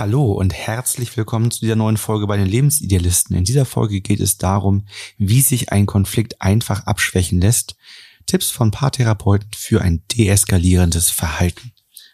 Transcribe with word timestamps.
Hallo 0.00 0.32
und 0.32 0.54
herzlich 0.54 1.14
willkommen 1.18 1.50
zu 1.50 1.60
dieser 1.60 1.76
neuen 1.76 1.98
Folge 1.98 2.26
bei 2.26 2.38
den 2.38 2.46
Lebensidealisten. 2.46 3.36
In 3.36 3.44
dieser 3.44 3.66
Folge 3.66 4.00
geht 4.00 4.20
es 4.20 4.38
darum, 4.38 4.86
wie 5.18 5.42
sich 5.42 5.72
ein 5.72 5.84
Konflikt 5.84 6.40
einfach 6.40 6.86
abschwächen 6.86 7.38
lässt. 7.38 7.76
Tipps 8.24 8.50
von 8.50 8.70
Paartherapeuten 8.70 9.50
für 9.54 9.82
ein 9.82 10.02
deeskalierendes 10.16 11.10
Verhalten. 11.10 11.72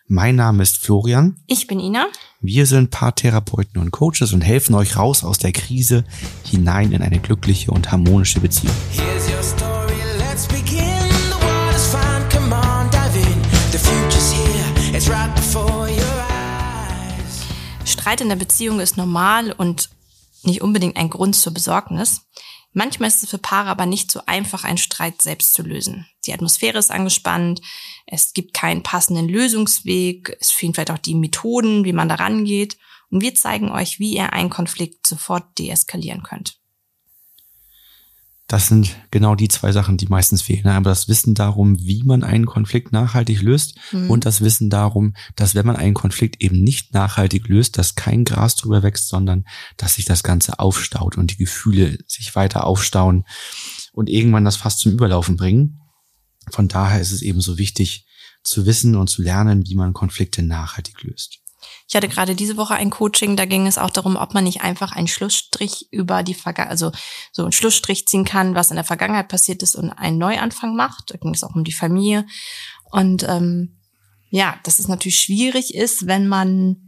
Mein 0.09 0.35
Name 0.35 0.65
ist 0.65 0.79
Florian. 0.79 1.37
Ich 1.47 1.69
bin 1.69 1.79
Ina. 1.79 2.09
Wir 2.41 2.67
sind 2.67 2.91
Paartherapeuten 2.91 3.81
und 3.81 3.93
Coaches 3.93 4.33
und 4.33 4.41
helfen 4.41 4.75
euch 4.75 4.97
raus 4.97 5.23
aus 5.23 5.39
der 5.39 5.53
Krise 5.53 6.03
hinein 6.43 6.91
in 6.91 7.03
eine 7.03 7.21
glückliche 7.21 7.71
und 7.71 7.93
harmonische 7.93 8.41
Beziehung. 8.41 8.75
Streit 18.07 18.21
in 18.21 18.29
der 18.29 18.37
Beziehung 18.37 18.79
ist 18.79 18.97
normal 18.97 19.51
und 19.51 19.91
nicht 20.45 20.63
unbedingt 20.63 20.97
ein 20.97 21.11
Grund 21.11 21.35
zur 21.35 21.53
Besorgnis. 21.53 22.21
Manchmal 22.73 23.09
ist 23.09 23.25
es 23.25 23.31
für 23.31 23.39
Paare 23.39 23.69
aber 23.69 23.85
nicht 23.85 24.13
so 24.13 24.21
einfach, 24.27 24.63
einen 24.63 24.79
Streit 24.79 25.21
selbst 25.21 25.55
zu 25.55 25.63
lösen. 25.63 26.07
Die 26.25 26.33
Atmosphäre 26.33 26.79
ist 26.79 26.93
angespannt, 26.93 27.63
es 28.07 28.33
gibt 28.33 28.55
keinen 28.55 28.85
passenden 28.85 29.29
Lösungsweg, 29.29 30.37
es 30.39 30.53
fehlen 30.53 30.73
vielleicht 30.73 30.93
auch 30.93 30.99
die 30.99 31.17
Methoden, 31.17 31.85
wie 31.85 31.93
man 31.93 32.09
da 32.09 32.15
rangeht. 32.15 32.77
Und 33.11 33.23
wir 33.23 33.35
zeigen 33.35 33.73
euch, 33.73 33.99
wie 33.99 34.15
ihr 34.15 34.33
einen 34.33 34.51
Konflikt 34.51 35.05
sofort 35.05 35.59
deeskalieren 35.59 36.23
könnt. 36.23 36.61
Das 38.49 38.69
sind 38.69 38.97
genau 39.11 39.35
die 39.35 39.49
zwei 39.49 39.73
Sachen, 39.73 39.97
die 39.97 40.07
meistens 40.07 40.41
fehlen. 40.41 40.69
Aber 40.69 40.91
das 40.91 41.09
Wissen 41.09 41.35
darum, 41.35 41.81
wie 41.81 42.05
man 42.05 42.23
einen 42.23 42.47
Konflikt 42.47 42.93
nachhaltig 42.93 43.43
löst 43.43 43.77
und 44.09 44.25
das 44.25 44.41
Wissen 44.41 44.71
darum, 44.71 45.15
dass 45.35 45.57
wenn 45.57 45.67
man 45.67 45.75
einen 45.75 45.95
Konflikt 45.95 46.41
eben 46.41 46.63
nicht 46.63 46.95
nachhaltig 46.95 47.49
löst, 47.49 47.77
dass 47.77 47.97
kein 47.97 48.25
Gras 48.25 48.55
drüber 48.55 48.85
wächst, 48.85 49.09
sondern 49.09 49.45
dass 49.77 49.97
sich 49.97 50.05
das 50.05 50.23
Ganze 50.23 50.61
aufstaut 50.61 51.19
und 51.19 51.33
die 51.33 51.37
Gefühle 51.37 51.99
sich 52.07 52.37
weiter 52.37 52.65
aufstauen 52.65 53.25
und 53.93 54.09
irgendwann 54.09 54.45
das 54.45 54.57
fast 54.57 54.79
zum 54.79 54.93
Überlaufen 54.93 55.37
bringen. 55.37 55.81
Von 56.51 56.69
daher 56.69 57.01
ist 57.01 57.11
es 57.11 57.23
eben 57.23 57.41
so 57.41 57.59
wichtig 57.59 58.07
zu 58.45 58.65
wissen 58.65 58.95
und 58.95 59.11
zu 59.11 59.23
lernen, 59.23 59.67
wie 59.67 59.75
man 59.75 59.93
Konflikte 59.93 60.43
nachhaltig 60.43 61.03
löst. 61.03 61.41
Ich 61.89 61.95
hatte 61.95 62.09
gerade 62.09 62.35
diese 62.35 62.57
Woche 62.57 62.75
ein 62.75 62.91
Coaching, 62.91 63.37
da 63.37 63.45
ging 63.45 63.67
es 63.67 63.79
auch 63.79 63.91
darum, 63.91 64.17
ob 64.17 64.35
man 64.35 64.45
nicht 64.45 64.63
einfach 64.63 64.93
einen 64.93 65.09
Schlussstrich 65.09 65.89
über 65.93 66.23
die 66.23 66.35
Vergangenheit, 66.35 66.73
also 66.73 66.93
so 67.33 67.43
einen 67.43 67.53
Schlussstrich 67.53 68.07
ziehen 68.07 68.25
kann, 68.25 68.55
was 68.55 68.71
in 68.71 68.77
der 68.77 68.85
Vergangenheit 68.85 69.29
passiert 69.29 69.63
ist 69.63 69.77
und 69.77 69.91
einen 69.91 70.19
Neuanfang 70.19 70.75
macht. 70.75 71.11
Da 71.13 71.17
ging 71.17 71.35
es 71.35 71.45
auch 71.45 71.55
um 71.55 71.65
die 71.65 71.73
Familie. 71.73 72.27
Und 72.91 73.23
ähm, 73.29 73.79
ja, 74.31 74.59
dass 74.65 74.79
es 74.79 74.89
natürlich 74.89 75.19
schwierig 75.21 75.75
ist, 75.75 76.07
wenn 76.07 76.29
man 76.29 76.87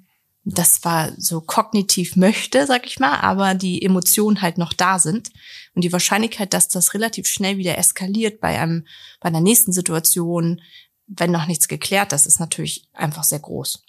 das 0.55 0.81
zwar 0.81 1.13
so 1.19 1.41
kognitiv 1.41 2.17
möchte, 2.17 2.67
sag 2.67 2.87
ich 2.87 2.99
mal, 2.99 3.19
aber 3.21 3.55
die 3.55 3.83
Emotionen 3.83 4.41
halt 4.41 4.59
noch 4.59 4.73
da 4.73 4.99
sind. 4.99 5.31
Und 5.75 5.83
die 5.83 5.93
Wahrscheinlichkeit, 5.93 6.55
dass 6.55 6.69
das 6.69 6.95
relativ 6.95 7.27
schnell 7.27 7.59
wieder 7.59 7.77
eskaliert 7.77 8.41
bei 8.41 8.59
einem, 8.59 8.87
bei 9.21 9.31
der 9.31 9.41
nächsten 9.41 9.73
Situation, 9.73 10.61
wenn 11.07 11.31
noch 11.31 11.47
nichts 11.47 11.69
geklärt 11.69 12.13
ist, 12.13 12.27
ist 12.27 12.41
natürlich 12.41 12.89
einfach 12.93 13.25
sehr 13.25 13.41
groß. 13.41 13.83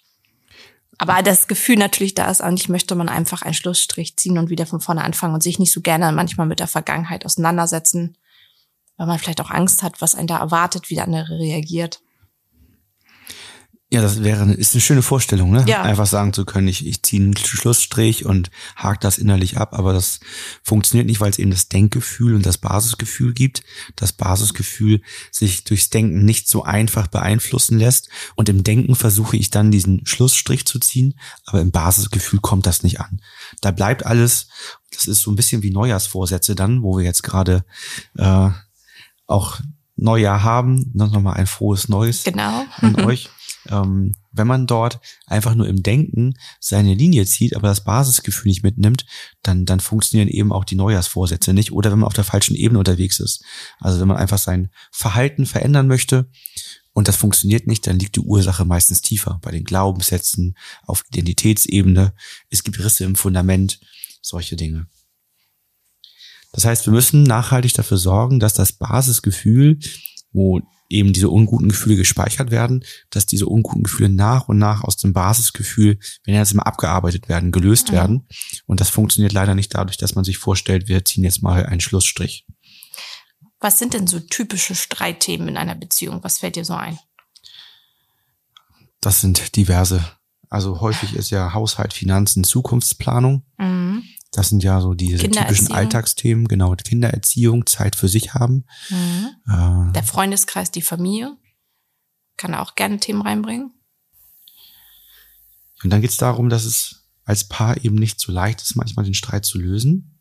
Aber 1.00 1.22
das 1.22 1.48
Gefühl 1.48 1.76
natürlich 1.76 2.12
da 2.12 2.30
ist, 2.30 2.42
eigentlich 2.42 2.68
möchte 2.68 2.94
man 2.94 3.08
einfach 3.08 3.40
einen 3.40 3.54
Schlussstrich 3.54 4.18
ziehen 4.18 4.36
und 4.36 4.50
wieder 4.50 4.66
von 4.66 4.82
vorne 4.82 5.02
anfangen 5.02 5.32
und 5.32 5.42
sich 5.42 5.58
nicht 5.58 5.72
so 5.72 5.80
gerne 5.80 6.12
manchmal 6.12 6.46
mit 6.46 6.60
der 6.60 6.66
Vergangenheit 6.66 7.24
auseinandersetzen, 7.24 8.18
weil 8.98 9.06
man 9.06 9.18
vielleicht 9.18 9.40
auch 9.40 9.50
Angst 9.50 9.82
hat, 9.82 10.02
was 10.02 10.14
einen 10.14 10.26
da 10.26 10.36
erwartet, 10.36 10.90
wie 10.90 10.96
der 10.96 11.04
andere 11.04 11.38
reagiert. 11.38 12.02
Ja, 13.92 14.02
das 14.02 14.22
wäre 14.22 14.42
eine, 14.42 14.54
ist 14.54 14.72
eine 14.72 14.80
schöne 14.80 15.02
Vorstellung, 15.02 15.50
ne? 15.50 15.64
Ja. 15.66 15.82
Einfach 15.82 16.06
sagen 16.06 16.32
zu 16.32 16.44
können, 16.44 16.68
ich, 16.68 16.86
ich 16.86 17.02
ziehe 17.02 17.20
einen 17.24 17.36
Schlussstrich 17.36 18.24
und 18.24 18.48
hake 18.76 19.00
das 19.00 19.18
innerlich 19.18 19.56
ab, 19.58 19.76
aber 19.76 19.92
das 19.92 20.20
funktioniert 20.62 21.08
nicht, 21.08 21.20
weil 21.20 21.30
es 21.30 21.40
eben 21.40 21.50
das 21.50 21.68
Denkgefühl 21.68 22.36
und 22.36 22.46
das 22.46 22.56
Basisgefühl 22.58 23.34
gibt. 23.34 23.64
Das 23.96 24.12
Basisgefühl 24.12 25.02
sich 25.32 25.64
durchs 25.64 25.90
Denken 25.90 26.24
nicht 26.24 26.48
so 26.48 26.62
einfach 26.62 27.08
beeinflussen 27.08 27.80
lässt. 27.80 28.10
Und 28.36 28.48
im 28.48 28.62
Denken 28.62 28.94
versuche 28.94 29.36
ich 29.36 29.50
dann 29.50 29.72
diesen 29.72 30.06
Schlussstrich 30.06 30.66
zu 30.66 30.78
ziehen, 30.78 31.18
aber 31.44 31.60
im 31.60 31.72
Basisgefühl 31.72 32.38
kommt 32.38 32.66
das 32.66 32.84
nicht 32.84 33.00
an. 33.00 33.20
Da 33.60 33.72
bleibt 33.72 34.06
alles, 34.06 34.46
das 34.92 35.06
ist 35.08 35.22
so 35.22 35.32
ein 35.32 35.36
bisschen 35.36 35.64
wie 35.64 35.72
Neujahrsvorsätze 35.72 36.54
dann, 36.54 36.84
wo 36.84 36.96
wir 36.96 37.04
jetzt 37.04 37.24
gerade 37.24 37.64
äh, 38.16 38.50
auch 39.26 39.58
Neujahr 39.96 40.44
haben. 40.44 40.90
Noch 40.94 41.10
mal 41.20 41.32
ein 41.32 41.48
frohes 41.48 41.88
Neues 41.88 42.22
Genau. 42.22 42.64
an 42.76 42.94
euch. 43.04 43.28
Ähm, 43.70 44.14
wenn 44.32 44.46
man 44.46 44.66
dort 44.66 45.00
einfach 45.26 45.54
nur 45.54 45.68
im 45.68 45.82
Denken 45.82 46.34
seine 46.60 46.94
Linie 46.94 47.26
zieht, 47.26 47.56
aber 47.56 47.68
das 47.68 47.84
Basisgefühl 47.84 48.50
nicht 48.50 48.62
mitnimmt, 48.62 49.06
dann, 49.42 49.64
dann 49.64 49.80
funktionieren 49.80 50.28
eben 50.28 50.52
auch 50.52 50.64
die 50.64 50.76
Neujahrsvorsätze 50.76 51.52
nicht. 51.52 51.72
Oder 51.72 51.90
wenn 51.90 52.00
man 52.00 52.06
auf 52.06 52.14
der 52.14 52.24
falschen 52.24 52.54
Ebene 52.54 52.78
unterwegs 52.78 53.20
ist. 53.20 53.44
Also 53.78 54.00
wenn 54.00 54.08
man 54.08 54.16
einfach 54.16 54.38
sein 54.38 54.70
Verhalten 54.90 55.46
verändern 55.46 55.86
möchte 55.86 56.28
und 56.92 57.08
das 57.08 57.16
funktioniert 57.16 57.66
nicht, 57.66 57.86
dann 57.86 57.98
liegt 57.98 58.16
die 58.16 58.20
Ursache 58.20 58.64
meistens 58.64 59.02
tiefer 59.02 59.38
bei 59.42 59.50
den 59.50 59.64
Glaubenssätzen, 59.64 60.56
auf 60.84 61.04
Identitätsebene. 61.08 62.12
Es 62.50 62.64
gibt 62.64 62.78
Risse 62.78 63.04
im 63.04 63.16
Fundament, 63.16 63.80
solche 64.22 64.56
Dinge. 64.56 64.86
Das 66.52 66.64
heißt, 66.64 66.86
wir 66.86 66.92
müssen 66.92 67.22
nachhaltig 67.22 67.74
dafür 67.74 67.96
sorgen, 67.96 68.40
dass 68.40 68.54
das 68.54 68.72
Basisgefühl, 68.72 69.78
wo 70.32 70.60
eben 70.90 71.12
diese 71.12 71.30
unguten 71.30 71.68
Gefühle 71.70 71.96
gespeichert 71.96 72.50
werden, 72.50 72.84
dass 73.08 73.24
diese 73.24 73.46
unguten 73.46 73.84
Gefühle 73.84 74.10
nach 74.10 74.48
und 74.48 74.58
nach 74.58 74.82
aus 74.84 74.96
dem 74.96 75.12
Basisgefühl, 75.12 75.98
wenn 76.24 76.34
jetzt 76.34 76.52
immer 76.52 76.66
abgearbeitet 76.66 77.28
werden, 77.28 77.52
gelöst 77.52 77.88
Mhm. 77.88 77.92
werden. 77.94 78.28
Und 78.66 78.80
das 78.80 78.90
funktioniert 78.90 79.32
leider 79.32 79.54
nicht 79.54 79.74
dadurch, 79.74 79.96
dass 79.96 80.14
man 80.16 80.24
sich 80.24 80.36
vorstellt, 80.36 80.88
wir 80.88 81.04
ziehen 81.04 81.24
jetzt 81.24 81.42
mal 81.42 81.64
einen 81.64 81.80
Schlussstrich. 81.80 82.44
Was 83.60 83.78
sind 83.78 83.94
denn 83.94 84.06
so 84.06 84.20
typische 84.20 84.74
Streitthemen 84.74 85.48
in 85.48 85.56
einer 85.56 85.74
Beziehung? 85.74 86.24
Was 86.24 86.38
fällt 86.38 86.56
dir 86.56 86.64
so 86.64 86.74
ein? 86.74 86.98
Das 89.00 89.20
sind 89.20 89.56
diverse. 89.56 90.04
Also 90.48 90.80
häufig 90.80 91.14
ist 91.14 91.30
ja 91.30 91.54
Haushalt, 91.54 91.92
Finanzen, 91.92 92.42
Zukunftsplanung. 92.42 93.44
Mhm. 93.58 94.02
Das 94.32 94.48
sind 94.48 94.62
ja 94.62 94.80
so 94.80 94.94
diese 94.94 95.28
typischen. 95.28 95.72
Alltagsthemen, 95.72 96.46
genau, 96.46 96.74
Kindererziehung, 96.76 97.66
Zeit 97.66 97.96
für 97.96 98.08
sich 98.08 98.34
haben. 98.34 98.64
Mhm. 98.88 99.28
Äh, 99.48 99.92
Der 99.92 100.04
Freundeskreis, 100.04 100.70
die 100.70 100.82
Familie. 100.82 101.36
Kann 102.36 102.54
auch 102.54 102.74
gerne 102.74 102.98
Themen 103.00 103.22
reinbringen. 103.22 103.72
Und 105.82 105.90
dann 105.90 106.00
geht 106.00 106.10
es 106.10 106.16
darum, 106.16 106.48
dass 106.48 106.64
es 106.64 107.08
als 107.24 107.48
Paar 107.48 107.84
eben 107.84 107.96
nicht 107.96 108.20
so 108.20 108.32
leicht 108.32 108.60
ist, 108.62 108.76
manchmal 108.76 109.04
den 109.04 109.14
Streit 109.14 109.44
zu 109.44 109.58
lösen, 109.58 110.20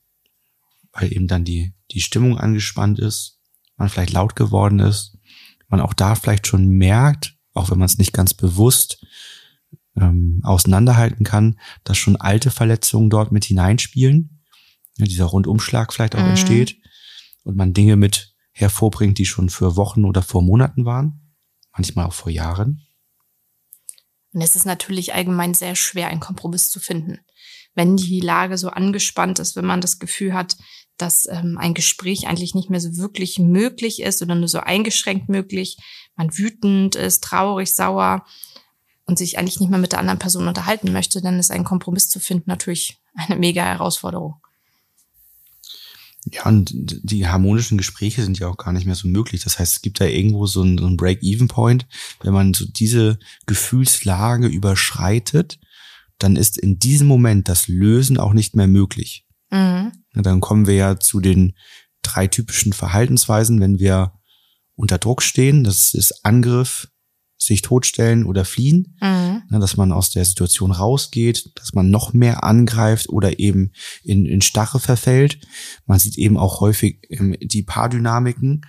weil 0.92 1.14
eben 1.14 1.28
dann 1.28 1.46
die, 1.46 1.74
die 1.92 2.02
Stimmung 2.02 2.38
angespannt 2.38 3.00
ist, 3.00 3.40
man 3.78 3.90
vielleicht 3.90 4.14
laut 4.14 4.36
geworden 4.36 4.80
ist, 4.80 5.18
man 5.68 5.81
auch 5.81 5.94
da 5.94 6.16
vielleicht 6.16 6.48
schon 6.48 6.68
merkt, 6.68 7.36
auch 7.53 7.72
wenn 7.72 7.78
man 7.78 7.86
es 7.86 7.98
nicht 7.98 8.14
ganz 8.14 8.34
bewusst 8.34 9.06
ähm, 10.00 10.42
auseinanderhalten 10.44 11.26
kann, 11.26 11.60
dass 11.84 11.98
schon 11.98 12.16
alte 12.16 12.52
Verletzungen 12.52 13.10
dort 13.10 13.32
mit 13.32 13.46
hineinspielen, 13.46 14.42
ja, 14.98 15.06
dieser 15.06 15.26
Rundumschlag 15.26 15.94
vielleicht 15.94 16.16
auch 16.16 16.22
Mhm. 16.24 16.30
entsteht 16.30 16.78
und 17.44 17.56
man 17.56 17.74
Dinge 17.74 17.96
mit 17.96 18.34
hervorbringt, 18.52 19.18
die 19.18 19.26
schon 19.26 19.50
für 19.50 19.76
Wochen 19.76 20.06
oder 20.06 20.22
vor 20.22 20.42
Monaten 20.42 20.86
waren, 20.86 21.36
manchmal 21.72 22.06
auch 22.06 22.14
vor 22.14 22.32
Jahren. 22.32 22.86
Und 24.32 24.42
es 24.42 24.56
ist 24.56 24.66
natürlich 24.66 25.14
allgemein 25.14 25.54
sehr 25.54 25.76
schwer, 25.76 26.10
einen 26.10 26.20
Kompromiss 26.20 26.70
zu 26.70 26.80
finden. 26.80 27.20
Wenn 27.74 27.98
die 27.98 28.20
Lage 28.20 28.58
so 28.58 28.70
angespannt 28.70 29.40
ist, 29.40 29.56
wenn 29.56 29.66
man 29.66 29.81
das 29.81 30.00
Gefühl 30.00 30.34
hat, 30.34 30.58
dass 30.98 31.28
ähm, 31.28 31.58
ein 31.58 31.74
Gespräch 31.74 32.28
eigentlich 32.28 32.54
nicht 32.54 32.70
mehr 32.70 32.81
so 32.81 32.98
wirklich 32.98 33.40
möglich 33.40 34.02
ist 34.02 34.22
oder 34.22 34.36
nur 34.36 34.50
so 34.50 34.60
eingeschränkt 34.60 35.30
möglich, 35.30 35.78
man 36.16 36.38
wütend 36.38 36.96
ist, 36.96 37.24
traurig, 37.24 37.74
sauer 37.74 38.26
und 39.09 39.18
sich 39.18 39.40
eigentlich 39.40 39.59
nicht 39.59 39.72
mehr 39.72 39.80
mit 39.80 39.92
der 39.92 40.00
anderen 40.00 40.20
Person 40.20 40.47
unterhalten 40.47 40.94
möchte, 40.94 41.20
dann 41.20 41.40
ist 41.40 41.50
ein 41.50 41.64
Kompromiss 41.64 42.09
zu 42.09 42.20
finden 42.20 42.44
natürlich 42.46 43.01
eine 43.16 43.38
mega 43.38 43.63
Herausforderung. 43.63 44.36
Ja, 46.31 46.45
und 46.45 46.72
die 46.75 47.28
harmonischen 47.28 47.80
Gespräche 47.80 48.22
sind 48.22 48.38
ja 48.38 48.48
auch 48.48 48.57
gar 48.57 48.72
nicht 48.72 48.86
mehr 48.86 48.94
so 48.94 49.07
möglich. 49.07 49.44
Das 49.44 49.57
heißt, 49.57 49.78
es 49.78 49.81
gibt 49.81 50.00
da 50.00 50.06
irgendwo 50.06 50.45
so 50.45 50.62
einen, 50.62 50.78
so 50.78 50.86
einen 50.86 50.95
Break-Even-Point. 50.95 51.88
Wenn 52.22 52.33
man 52.33 52.54
so 52.54 52.66
diese 52.68 53.18
Gefühlslage 53.48 54.45
überschreitet, 54.45 55.60
dann 56.19 56.36
ist 56.36 56.60
in 56.60 56.78
diesem 56.78 57.07
Moment 57.07 57.50
das 57.50 57.68
Lösen 57.68 58.19
auch 58.19 58.33
nicht 58.33 58.56
mehr 58.56 58.68
möglich. 58.68 59.25
Mhm. 59.50 59.92
Dann 60.13 60.39
kommen 60.39 60.68
wir 60.68 60.75
ja 60.75 61.00
zu 61.00 61.19
den 61.19 61.56
drei 62.04 62.28
typischen 62.28 62.74
Verhaltensweisen, 62.74 63.60
wenn 63.60 63.80
wir 63.80 64.13
unter 64.75 65.00
Druck 65.00 65.24
stehen. 65.24 65.63
Das 65.63 65.95
ist 65.95 66.25
Angriff, 66.25 66.89
sich 67.41 67.62
totstellen 67.62 68.25
oder 68.25 68.45
fliehen. 68.45 68.97
Mhm. 69.01 69.44
ne, 69.50 69.59
dass 69.59 69.77
man 69.77 69.91
aus 69.91 70.12
der 70.12 70.25
Situation 70.25 70.71
rausgeht, 70.71 71.51
dass 71.56 71.74
man 71.74 71.89
noch 71.89 72.13
mehr 72.13 72.44
angreift 72.44 73.09
oder 73.09 73.39
eben 73.39 73.71
in, 74.03 74.25
in 74.25 74.41
Starre 74.41 74.80
verfällt. 74.80 75.39
Man 75.86 76.00
sieht 76.00 76.18
eben 76.18 76.38
auch 76.38 76.59
häufig 76.59 77.00
ähm, 77.09 77.36
die 77.41 77.63
Paardynamiken. 77.63 78.65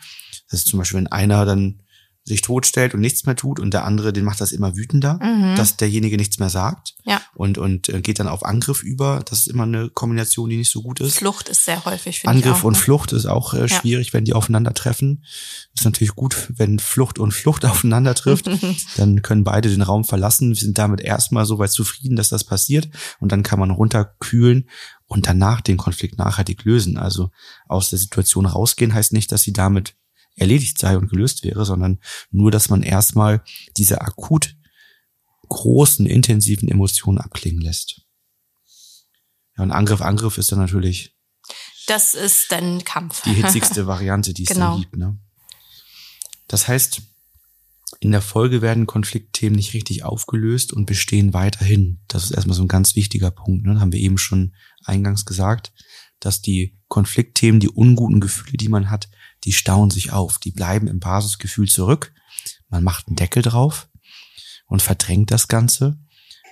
Das 0.48 0.60
ist 0.60 0.68
zum 0.68 0.78
Beispiel, 0.78 0.98
wenn 0.98 1.08
einer 1.08 1.44
dann 1.44 1.80
sich 2.24 2.42
totstellt 2.42 2.94
und 2.94 3.00
nichts 3.00 3.24
mehr 3.26 3.34
tut 3.34 3.58
und 3.58 3.72
der 3.72 3.84
andere, 3.84 4.12
den 4.12 4.24
macht 4.24 4.40
das 4.40 4.52
immer 4.52 4.76
wütender, 4.76 5.18
Mhm. 5.22 5.56
dass 5.56 5.76
derjenige 5.78 6.16
nichts 6.16 6.38
mehr 6.38 6.50
sagt 6.50 6.94
Ja. 7.04 7.20
und, 7.34 7.56
und 7.58 7.88
äh, 7.88 8.00
geht 8.02 8.20
dann 8.20 8.28
auf 8.28 8.44
Angriff 8.44 8.82
über. 8.82 9.22
Das 9.28 9.40
ist 9.40 9.46
immer 9.48 9.62
eine 9.64 9.88
Kombination, 9.88 10.50
die 10.50 10.56
nicht 10.58 10.70
so 10.70 10.82
gut 10.82 11.00
ist. 11.00 11.16
Flucht 11.16 11.48
ist 11.48 11.64
sehr 11.64 11.84
häufig, 11.84 12.20
finde 12.20 12.38
ich 12.38 12.44
Angriff 12.46 12.62
und 12.62 12.74
ne? 12.74 12.78
Flucht 12.78 13.12
ist 13.12 13.26
auch 13.26 13.54
äh, 13.54 13.60
Ja. 13.62 13.68
schwierig, 13.68 14.12
wenn 14.12 14.24
die 14.24 14.34
aufeinandertreffen. 14.34 15.24
Ist 15.74 15.84
natürlich 15.84 16.14
gut, 16.14 16.52
wenn 16.54 16.78
Flucht 16.78 17.18
und 17.18 17.32
Flucht 17.32 17.64
aufeinander 17.64 18.14
trifft. 18.14 18.48
dann 18.96 19.22
können 19.22 19.42
beide 19.44 19.70
den 19.70 19.82
Raum 19.82 20.04
verlassen, 20.04 20.54
sind 20.54 20.76
damit 20.78 21.00
erstmal 21.00 21.46
so 21.46 21.58
weit 21.58 21.72
zufrieden, 21.72 22.16
dass 22.16 22.28
das 22.28 22.44
passiert 22.44 22.88
und 23.18 23.32
dann 23.32 23.42
kann 23.42 23.58
man 23.58 23.70
runterkühlen 23.70 24.68
und 25.06 25.26
danach 25.26 25.60
den 25.62 25.78
Konflikt 25.78 26.18
nachhaltig 26.18 26.64
lösen. 26.64 26.96
Also 26.98 27.30
aus 27.66 27.90
der 27.90 27.98
Situation 27.98 28.46
rausgehen 28.46 28.94
heißt 28.94 29.12
nicht, 29.12 29.32
dass 29.32 29.42
sie 29.42 29.52
damit 29.52 29.94
erledigt 30.40 30.78
sei 30.78 30.96
und 30.96 31.08
gelöst 31.08 31.44
wäre, 31.44 31.64
sondern 31.64 32.00
nur, 32.30 32.50
dass 32.50 32.68
man 32.70 32.82
erstmal 32.82 33.42
diese 33.76 34.00
akut 34.00 34.56
großen, 35.48 36.06
intensiven 36.06 36.68
Emotionen 36.68 37.18
abklingen 37.18 37.60
lässt. 37.60 38.02
Ja, 39.56 39.64
und 39.64 39.72
Angriff, 39.72 40.00
Angriff 40.00 40.38
ist 40.38 40.52
dann 40.52 40.58
natürlich 40.60 41.16
Das 41.86 42.14
ist 42.14 42.52
dann 42.52 42.84
Kampf. 42.84 43.22
die 43.24 43.32
hitzigste 43.42 43.86
Variante, 43.86 44.32
die 44.32 44.44
es 44.44 44.48
Genau. 44.50 44.72
dann 44.72 44.80
gibt. 44.80 44.96
Ne? 44.96 45.18
Das 46.48 46.68
heißt, 46.68 47.02
in 47.98 48.12
der 48.12 48.22
Folge 48.22 48.62
werden 48.62 48.86
Konfliktthemen 48.86 49.56
nicht 49.56 49.74
richtig 49.74 50.04
aufgelöst 50.04 50.72
und 50.72 50.86
bestehen 50.86 51.34
weiterhin. 51.34 52.00
Das 52.08 52.24
ist 52.24 52.30
erstmal 52.30 52.56
so 52.56 52.62
ein 52.62 52.68
ganz 52.68 52.94
wichtiger 52.96 53.30
Punkt. 53.30 53.66
Ne? 53.66 53.72
Das 53.74 53.80
haben 53.82 53.92
wir 53.92 54.00
eben 54.00 54.18
schon 54.18 54.54
eingangs 54.84 55.26
gesagt, 55.26 55.72
dass 56.20 56.40
die 56.40 56.78
Konfliktthemen, 56.88 57.60
die 57.60 57.68
unguten 57.68 58.20
Gefühle, 58.20 58.56
die 58.56 58.68
man 58.68 58.88
hat, 58.90 59.08
die 59.44 59.52
stauen 59.52 59.90
sich 59.90 60.12
auf. 60.12 60.38
Die 60.38 60.50
bleiben 60.52 60.86
im 60.86 61.00
Basisgefühl 61.00 61.68
zurück. 61.68 62.12
Man 62.68 62.84
macht 62.84 63.08
einen 63.08 63.16
Deckel 63.16 63.42
drauf 63.42 63.88
und 64.66 64.82
verdrängt 64.82 65.30
das 65.30 65.48
Ganze. 65.48 65.98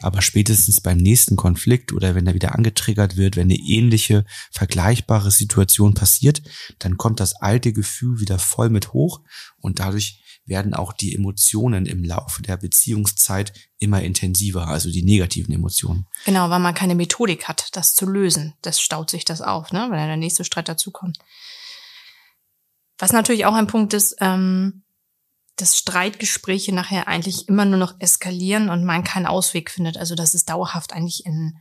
Aber 0.00 0.22
spätestens 0.22 0.80
beim 0.80 0.98
nächsten 0.98 1.36
Konflikt 1.36 1.92
oder 1.92 2.14
wenn 2.14 2.26
er 2.26 2.34
wieder 2.34 2.54
angetriggert 2.54 3.16
wird, 3.16 3.36
wenn 3.36 3.48
eine 3.48 3.58
ähnliche, 3.58 4.24
vergleichbare 4.52 5.30
Situation 5.30 5.94
passiert, 5.94 6.42
dann 6.78 6.96
kommt 6.96 7.20
das 7.20 7.34
alte 7.34 7.72
Gefühl 7.72 8.20
wieder 8.20 8.38
voll 8.38 8.70
mit 8.70 8.92
hoch 8.92 9.22
und 9.60 9.80
dadurch 9.80 10.22
werden 10.46 10.72
auch 10.72 10.92
die 10.92 11.14
Emotionen 11.14 11.84
im 11.84 12.04
Laufe 12.04 12.42
der 12.42 12.56
Beziehungszeit 12.56 13.52
immer 13.78 14.02
intensiver, 14.02 14.66
also 14.68 14.90
die 14.90 15.02
negativen 15.02 15.52
Emotionen. 15.52 16.06
Genau, 16.24 16.48
weil 16.48 16.60
man 16.60 16.74
keine 16.74 16.94
Methodik 16.94 17.48
hat, 17.48 17.68
das 17.76 17.94
zu 17.94 18.06
lösen. 18.06 18.54
Das 18.62 18.80
staut 18.80 19.10
sich 19.10 19.24
das 19.24 19.42
auf, 19.42 19.72
ne? 19.72 19.80
wenn 19.90 19.98
dann 19.98 20.08
der 20.08 20.16
nächste 20.16 20.44
Streit 20.44 20.68
dazukommt. 20.68 21.18
Was 22.98 23.12
natürlich 23.12 23.46
auch 23.46 23.54
ein 23.54 23.66
Punkt 23.66 23.94
ist, 23.94 24.16
ähm, 24.20 24.82
dass 25.56 25.76
Streitgespräche 25.76 26.72
nachher 26.74 27.08
eigentlich 27.08 27.48
immer 27.48 27.64
nur 27.64 27.78
noch 27.78 28.00
eskalieren 28.00 28.70
und 28.70 28.84
man 28.84 29.04
keinen 29.04 29.26
Ausweg 29.26 29.70
findet. 29.70 29.96
Also 29.96 30.14
dass 30.14 30.34
es 30.34 30.44
dauerhaft 30.44 30.92
eigentlich 30.92 31.26
in 31.26 31.56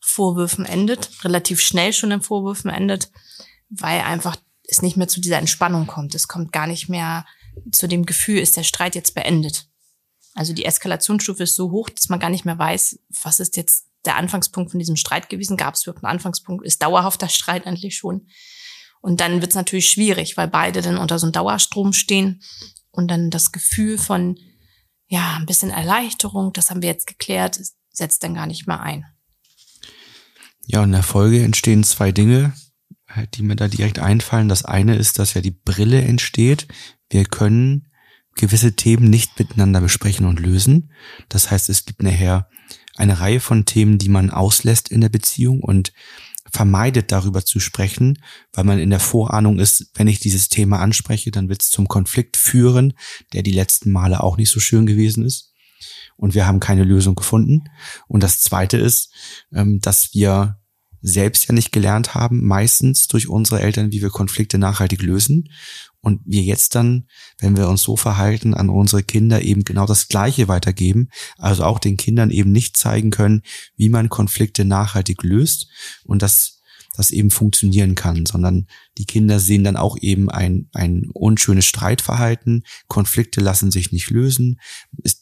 Vorwürfen 0.00 0.64
endet, 0.64 1.24
relativ 1.24 1.60
schnell 1.60 1.92
schon 1.92 2.12
in 2.12 2.22
Vorwürfen 2.22 2.70
endet, 2.70 3.10
weil 3.68 4.00
einfach 4.00 4.36
es 4.68 4.82
nicht 4.82 4.96
mehr 4.96 5.08
zu 5.08 5.20
dieser 5.20 5.38
Entspannung 5.38 5.86
kommt. 5.86 6.14
Es 6.14 6.28
kommt 6.28 6.52
gar 6.52 6.66
nicht 6.66 6.88
mehr 6.88 7.26
zu 7.72 7.88
dem 7.88 8.06
Gefühl, 8.06 8.38
ist 8.38 8.56
der 8.56 8.62
Streit 8.62 8.94
jetzt 8.94 9.14
beendet. 9.14 9.68
Also 10.34 10.52
die 10.52 10.64
Eskalationsstufe 10.64 11.44
ist 11.44 11.54
so 11.54 11.70
hoch, 11.70 11.88
dass 11.88 12.08
man 12.08 12.20
gar 12.20 12.30
nicht 12.30 12.44
mehr 12.44 12.58
weiß, 12.58 13.00
was 13.22 13.40
ist 13.40 13.56
jetzt 13.56 13.86
der 14.04 14.16
Anfangspunkt 14.16 14.70
von 14.70 14.78
diesem 14.78 14.96
Streit 14.96 15.28
gewesen. 15.28 15.56
Gab 15.56 15.74
es 15.74 15.82
überhaupt 15.82 16.04
einen 16.04 16.12
Anfangspunkt? 16.12 16.64
Ist 16.64 16.82
dauerhafter 16.82 17.28
Streit 17.28 17.66
eigentlich 17.66 17.96
schon? 17.96 18.28
Und 19.06 19.20
dann 19.20 19.40
wird 19.40 19.52
es 19.52 19.54
natürlich 19.54 19.88
schwierig, 19.88 20.36
weil 20.36 20.48
beide 20.48 20.82
dann 20.82 20.98
unter 20.98 21.20
so 21.20 21.26
einem 21.26 21.32
Dauerstrom 21.32 21.92
stehen 21.92 22.42
und 22.90 23.08
dann 23.08 23.30
das 23.30 23.52
Gefühl 23.52 23.98
von, 23.98 24.36
ja, 25.06 25.36
ein 25.36 25.46
bisschen 25.46 25.70
Erleichterung, 25.70 26.52
das 26.52 26.70
haben 26.70 26.82
wir 26.82 26.88
jetzt 26.88 27.06
geklärt, 27.06 27.60
setzt 27.92 28.24
dann 28.24 28.34
gar 28.34 28.48
nicht 28.48 28.66
mehr 28.66 28.80
ein. 28.80 29.04
Ja, 30.66 30.80
und 30.80 30.86
in 30.86 30.92
der 30.94 31.04
Folge 31.04 31.44
entstehen 31.44 31.84
zwei 31.84 32.10
Dinge, 32.10 32.52
äh, 33.14 33.28
die 33.32 33.42
mir 33.42 33.54
da 33.54 33.68
direkt 33.68 34.00
einfallen. 34.00 34.48
Das 34.48 34.64
eine 34.64 34.96
ist, 34.96 35.20
dass 35.20 35.34
ja 35.34 35.40
die 35.40 35.52
Brille 35.52 36.02
entsteht. 36.02 36.66
Wir 37.08 37.26
können 37.26 37.86
gewisse 38.34 38.74
Themen 38.74 39.08
nicht 39.08 39.38
miteinander 39.38 39.80
besprechen 39.80 40.26
und 40.26 40.40
lösen. 40.40 40.90
Das 41.28 41.52
heißt, 41.52 41.68
es 41.68 41.84
gibt 41.84 42.02
nachher 42.02 42.50
eine 42.96 43.20
Reihe 43.20 43.38
von 43.38 43.66
Themen, 43.66 43.98
die 43.98 44.08
man 44.08 44.30
auslässt 44.30 44.88
in 44.88 45.00
der 45.00 45.10
Beziehung 45.10 45.60
und 45.60 45.92
vermeidet 46.52 47.12
darüber 47.12 47.44
zu 47.44 47.60
sprechen, 47.60 48.22
weil 48.52 48.64
man 48.64 48.78
in 48.78 48.90
der 48.90 49.00
Vorahnung 49.00 49.58
ist, 49.58 49.90
wenn 49.94 50.08
ich 50.08 50.20
dieses 50.20 50.48
Thema 50.48 50.80
anspreche, 50.80 51.30
dann 51.30 51.48
wird 51.48 51.62
es 51.62 51.70
zum 51.70 51.88
Konflikt 51.88 52.36
führen, 52.36 52.94
der 53.32 53.42
die 53.42 53.52
letzten 53.52 53.90
Male 53.90 54.22
auch 54.22 54.36
nicht 54.36 54.50
so 54.50 54.60
schön 54.60 54.86
gewesen 54.86 55.24
ist. 55.24 55.52
Und 56.16 56.34
wir 56.34 56.46
haben 56.46 56.60
keine 56.60 56.84
Lösung 56.84 57.14
gefunden. 57.14 57.64
Und 58.08 58.22
das 58.22 58.40
Zweite 58.40 58.78
ist, 58.78 59.12
ähm, 59.52 59.80
dass 59.80 60.14
wir 60.14 60.58
selbst 61.02 61.48
ja 61.48 61.54
nicht 61.54 61.72
gelernt 61.72 62.14
haben, 62.14 62.44
meistens 62.44 63.08
durch 63.08 63.28
unsere 63.28 63.60
Eltern, 63.60 63.92
wie 63.92 64.02
wir 64.02 64.10
Konflikte 64.10 64.58
nachhaltig 64.58 65.02
lösen. 65.02 65.50
Und 66.00 66.20
wir 66.24 66.42
jetzt 66.42 66.74
dann, 66.76 67.08
wenn 67.38 67.56
wir 67.56 67.68
uns 67.68 67.82
so 67.82 67.96
verhalten, 67.96 68.54
an 68.54 68.68
unsere 68.68 69.02
Kinder 69.02 69.42
eben 69.42 69.64
genau 69.64 69.86
das 69.86 70.08
Gleiche 70.08 70.46
weitergeben. 70.46 71.08
Also 71.36 71.64
auch 71.64 71.78
den 71.80 71.96
Kindern 71.96 72.30
eben 72.30 72.52
nicht 72.52 72.76
zeigen 72.76 73.10
können, 73.10 73.42
wie 73.76 73.88
man 73.88 74.08
Konflikte 74.08 74.64
nachhaltig 74.64 75.22
löst 75.24 75.68
und 76.04 76.22
dass 76.22 76.56
das 76.96 77.10
eben 77.10 77.30
funktionieren 77.30 77.94
kann, 77.94 78.26
sondern 78.26 78.66
die 78.98 79.04
Kinder 79.04 79.38
sehen 79.38 79.64
dann 79.64 79.76
auch 79.76 79.96
eben 80.00 80.30
ein, 80.30 80.68
ein 80.72 81.10
unschönes 81.12 81.66
Streitverhalten. 81.66 82.64
Konflikte 82.88 83.40
lassen 83.40 83.70
sich 83.70 83.92
nicht 83.92 84.10
lösen, 84.10 84.60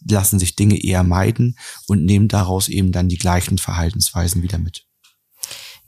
lassen 0.08 0.38
sich 0.38 0.56
Dinge 0.56 0.82
eher 0.82 1.02
meiden 1.02 1.58
und 1.86 2.04
nehmen 2.04 2.28
daraus 2.28 2.68
eben 2.68 2.92
dann 2.92 3.08
die 3.08 3.18
gleichen 3.18 3.58
Verhaltensweisen 3.58 4.42
wieder 4.42 4.58
mit. 4.58 4.86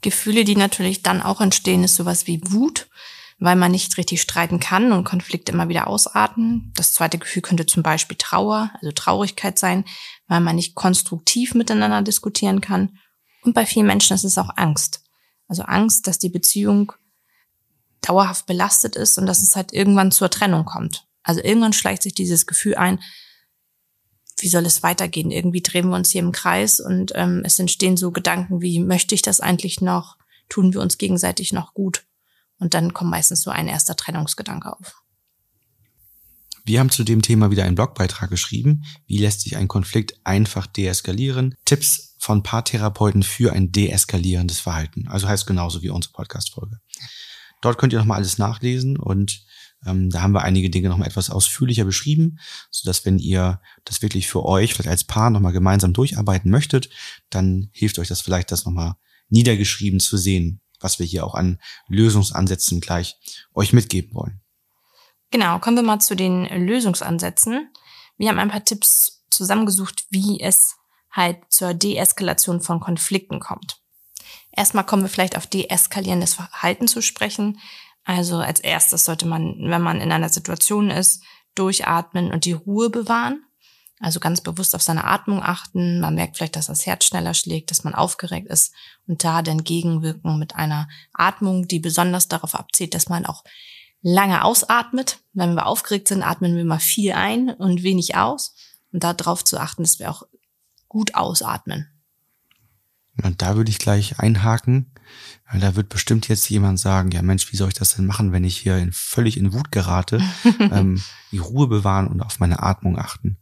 Gefühle, 0.01 0.43
die 0.43 0.55
natürlich 0.55 1.03
dann 1.03 1.21
auch 1.21 1.41
entstehen, 1.41 1.83
ist 1.83 1.95
sowas 1.95 2.27
wie 2.27 2.41
Wut, 2.45 2.87
weil 3.39 3.55
man 3.55 3.71
nicht 3.71 3.97
richtig 3.97 4.21
streiten 4.21 4.59
kann 4.59 4.91
und 4.91 5.03
Konflikte 5.03 5.51
immer 5.51 5.69
wieder 5.69 5.87
ausarten. 5.87 6.71
Das 6.75 6.93
zweite 6.93 7.17
Gefühl 7.17 7.41
könnte 7.41 7.65
zum 7.65 7.83
Beispiel 7.83 8.17
Trauer, 8.17 8.71
also 8.75 8.91
Traurigkeit 8.91 9.59
sein, 9.59 9.85
weil 10.27 10.39
man 10.39 10.55
nicht 10.55 10.75
konstruktiv 10.75 11.53
miteinander 11.53 12.01
diskutieren 12.01 12.61
kann. 12.61 12.97
Und 13.43 13.53
bei 13.53 13.65
vielen 13.65 13.87
Menschen 13.87 14.13
ist 14.13 14.23
es 14.23 14.37
auch 14.37 14.49
Angst. 14.55 15.03
Also 15.47 15.63
Angst, 15.63 16.07
dass 16.07 16.19
die 16.19 16.29
Beziehung 16.29 16.91
dauerhaft 18.01 18.45
belastet 18.45 18.95
ist 18.95 19.17
und 19.17 19.25
dass 19.25 19.41
es 19.41 19.55
halt 19.55 19.73
irgendwann 19.73 20.11
zur 20.11 20.29
Trennung 20.29 20.65
kommt. 20.65 21.05
Also 21.23 21.41
irgendwann 21.41 21.73
schleicht 21.73 22.03
sich 22.03 22.13
dieses 22.13 22.47
Gefühl 22.47 22.75
ein, 22.75 22.99
wie 24.39 24.49
soll 24.49 24.65
es 24.65 24.83
weitergehen? 24.83 25.31
Irgendwie 25.31 25.61
drehen 25.61 25.89
wir 25.89 25.95
uns 25.95 26.11
hier 26.11 26.21
im 26.21 26.31
Kreis 26.31 26.79
und 26.79 27.11
ähm, 27.15 27.41
es 27.43 27.57
entstehen 27.59 27.97
so 27.97 28.11
Gedanken 28.11 28.61
wie, 28.61 28.79
möchte 28.79 29.15
ich 29.15 29.21
das 29.21 29.39
eigentlich 29.39 29.81
noch? 29.81 30.17
Tun 30.49 30.73
wir 30.73 30.81
uns 30.81 30.97
gegenseitig 30.97 31.53
noch 31.53 31.73
gut? 31.73 32.05
Und 32.59 32.73
dann 32.73 32.93
kommt 32.93 33.11
meistens 33.11 33.41
so 33.41 33.51
ein 33.51 33.67
erster 33.67 33.95
Trennungsgedanke 33.95 34.71
auf. 34.71 34.95
Wir 36.63 36.79
haben 36.79 36.89
zu 36.89 37.03
dem 37.03 37.21
Thema 37.21 37.49
wieder 37.49 37.63
einen 37.63 37.75
Blogbeitrag 37.75 38.29
geschrieben. 38.29 38.83
Wie 39.05 39.19
lässt 39.19 39.41
sich 39.41 39.55
ein 39.55 39.69
Konflikt 39.69 40.19
einfach 40.25 40.67
deeskalieren? 40.67 41.55
Tipps 41.63 42.15
von 42.19 42.43
Paartherapeuten 42.43 43.23
für 43.23 43.53
ein 43.53 43.71
deeskalierendes 43.71 44.59
Verhalten. 44.59 45.07
Also 45.07 45.27
heißt 45.27 45.47
genauso 45.47 45.81
wie 45.81 45.89
unsere 45.89 46.13
Podcast-Folge. 46.13 46.79
Dort 47.61 47.77
könnt 47.77 47.93
ihr 47.93 47.99
nochmal 47.99 48.17
alles 48.17 48.37
nachlesen 48.37 48.97
und 48.97 49.43
ähm, 49.85 50.09
da 50.09 50.21
haben 50.21 50.33
wir 50.33 50.41
einige 50.41 50.69
Dinge 50.69 50.89
nochmal 50.89 51.07
etwas 51.07 51.29
ausführlicher 51.29 51.85
beschrieben, 51.85 52.39
sodass 52.71 53.05
wenn 53.05 53.19
ihr 53.19 53.61
das 53.85 54.01
wirklich 54.01 54.27
für 54.27 54.43
euch, 54.45 54.73
vielleicht 54.73 54.89
als 54.89 55.03
Paar 55.03 55.29
nochmal 55.29 55.53
gemeinsam 55.53 55.93
durcharbeiten 55.93 56.51
möchtet, 56.51 56.89
dann 57.29 57.69
hilft 57.71 57.99
euch 57.99 58.07
das 58.07 58.21
vielleicht, 58.21 58.51
das 58.51 58.65
nochmal 58.65 58.95
niedergeschrieben 59.29 59.99
zu 59.99 60.17
sehen, 60.17 60.61
was 60.79 60.99
wir 60.99 61.05
hier 61.05 61.25
auch 61.25 61.35
an 61.35 61.59
Lösungsansätzen 61.87 62.81
gleich 62.81 63.17
euch 63.53 63.73
mitgeben 63.73 64.13
wollen. 64.13 64.41
Genau, 65.31 65.59
kommen 65.59 65.77
wir 65.77 65.83
mal 65.83 65.99
zu 65.99 66.15
den 66.15 66.45
Lösungsansätzen. 66.45 67.69
Wir 68.17 68.29
haben 68.29 68.39
ein 68.39 68.49
paar 68.49 68.63
Tipps 68.63 69.25
zusammengesucht, 69.29 70.05
wie 70.09 70.39
es 70.39 70.75
halt 71.11 71.39
zur 71.49 71.73
Deeskalation 71.73 72.61
von 72.61 72.79
Konflikten 72.79 73.39
kommt. 73.39 73.81
Erstmal 74.57 74.85
kommen 74.85 75.03
wir 75.03 75.09
vielleicht 75.09 75.37
auf 75.37 75.45
deeskalierendes 75.45 76.33
Verhalten 76.33 76.87
zu 76.87 77.01
sprechen. 77.01 77.59
Also 78.03 78.37
als 78.37 78.59
erstes 78.59 79.05
sollte 79.05 79.27
man, 79.27 79.55
wenn 79.59 79.83
man 79.83 80.01
in 80.01 80.11
einer 80.11 80.29
Situation 80.29 80.89
ist, 80.89 81.23
durchatmen 81.53 82.31
und 82.31 82.43
die 82.45 82.53
Ruhe 82.53 82.89
bewahren. 82.89 83.43
Also 83.99 84.19
ganz 84.19 84.41
bewusst 84.41 84.73
auf 84.73 84.81
seine 84.81 85.03
Atmung 85.03 85.43
achten. 85.43 85.99
Man 85.99 86.15
merkt 86.15 86.37
vielleicht, 86.37 86.55
dass 86.55 86.67
das 86.67 86.87
Herz 86.87 87.05
schneller 87.05 87.35
schlägt, 87.35 87.69
dass 87.69 87.83
man 87.83 87.93
aufgeregt 87.93 88.47
ist 88.47 88.73
und 89.05 89.23
da 89.23 89.43
dann 89.43 89.63
gegenwirken 89.63 90.39
mit 90.39 90.55
einer 90.55 90.89
Atmung, 91.13 91.67
die 91.67 91.79
besonders 91.79 92.27
darauf 92.27 92.55
abzielt, 92.55 92.95
dass 92.95 93.09
man 93.09 93.27
auch 93.27 93.43
lange 94.01 94.43
ausatmet. 94.43 95.19
Wenn 95.33 95.53
wir 95.53 95.67
aufgeregt 95.67 96.07
sind, 96.07 96.23
atmen 96.23 96.55
wir 96.55 96.65
mal 96.65 96.79
viel 96.79 97.11
ein 97.11 97.51
und 97.51 97.83
wenig 97.83 98.15
aus. 98.15 98.55
Und 98.91 99.03
darauf 99.03 99.43
zu 99.43 99.59
achten, 99.59 99.83
dass 99.83 99.99
wir 99.99 100.09
auch 100.09 100.23
gut 100.87 101.13
ausatmen. 101.13 101.96
Und 103.23 103.41
da 103.41 103.55
würde 103.55 103.69
ich 103.69 103.79
gleich 103.79 104.19
einhaken, 104.19 104.91
weil 105.51 105.59
da 105.59 105.75
wird 105.75 105.89
bestimmt 105.89 106.27
jetzt 106.27 106.49
jemand 106.49 106.79
sagen, 106.79 107.11
ja 107.11 107.21
Mensch, 107.21 107.51
wie 107.51 107.57
soll 107.57 107.69
ich 107.69 107.73
das 107.73 107.95
denn 107.95 108.05
machen, 108.05 108.31
wenn 108.31 108.43
ich 108.43 108.57
hier 108.57 108.77
in, 108.77 108.91
völlig 108.91 109.37
in 109.37 109.53
Wut 109.53 109.71
gerate? 109.71 110.21
ähm, 110.59 111.01
die 111.31 111.39
Ruhe 111.39 111.67
bewahren 111.67 112.07
und 112.07 112.21
auf 112.21 112.39
meine 112.39 112.61
Atmung 112.61 112.99
achten. 112.99 113.37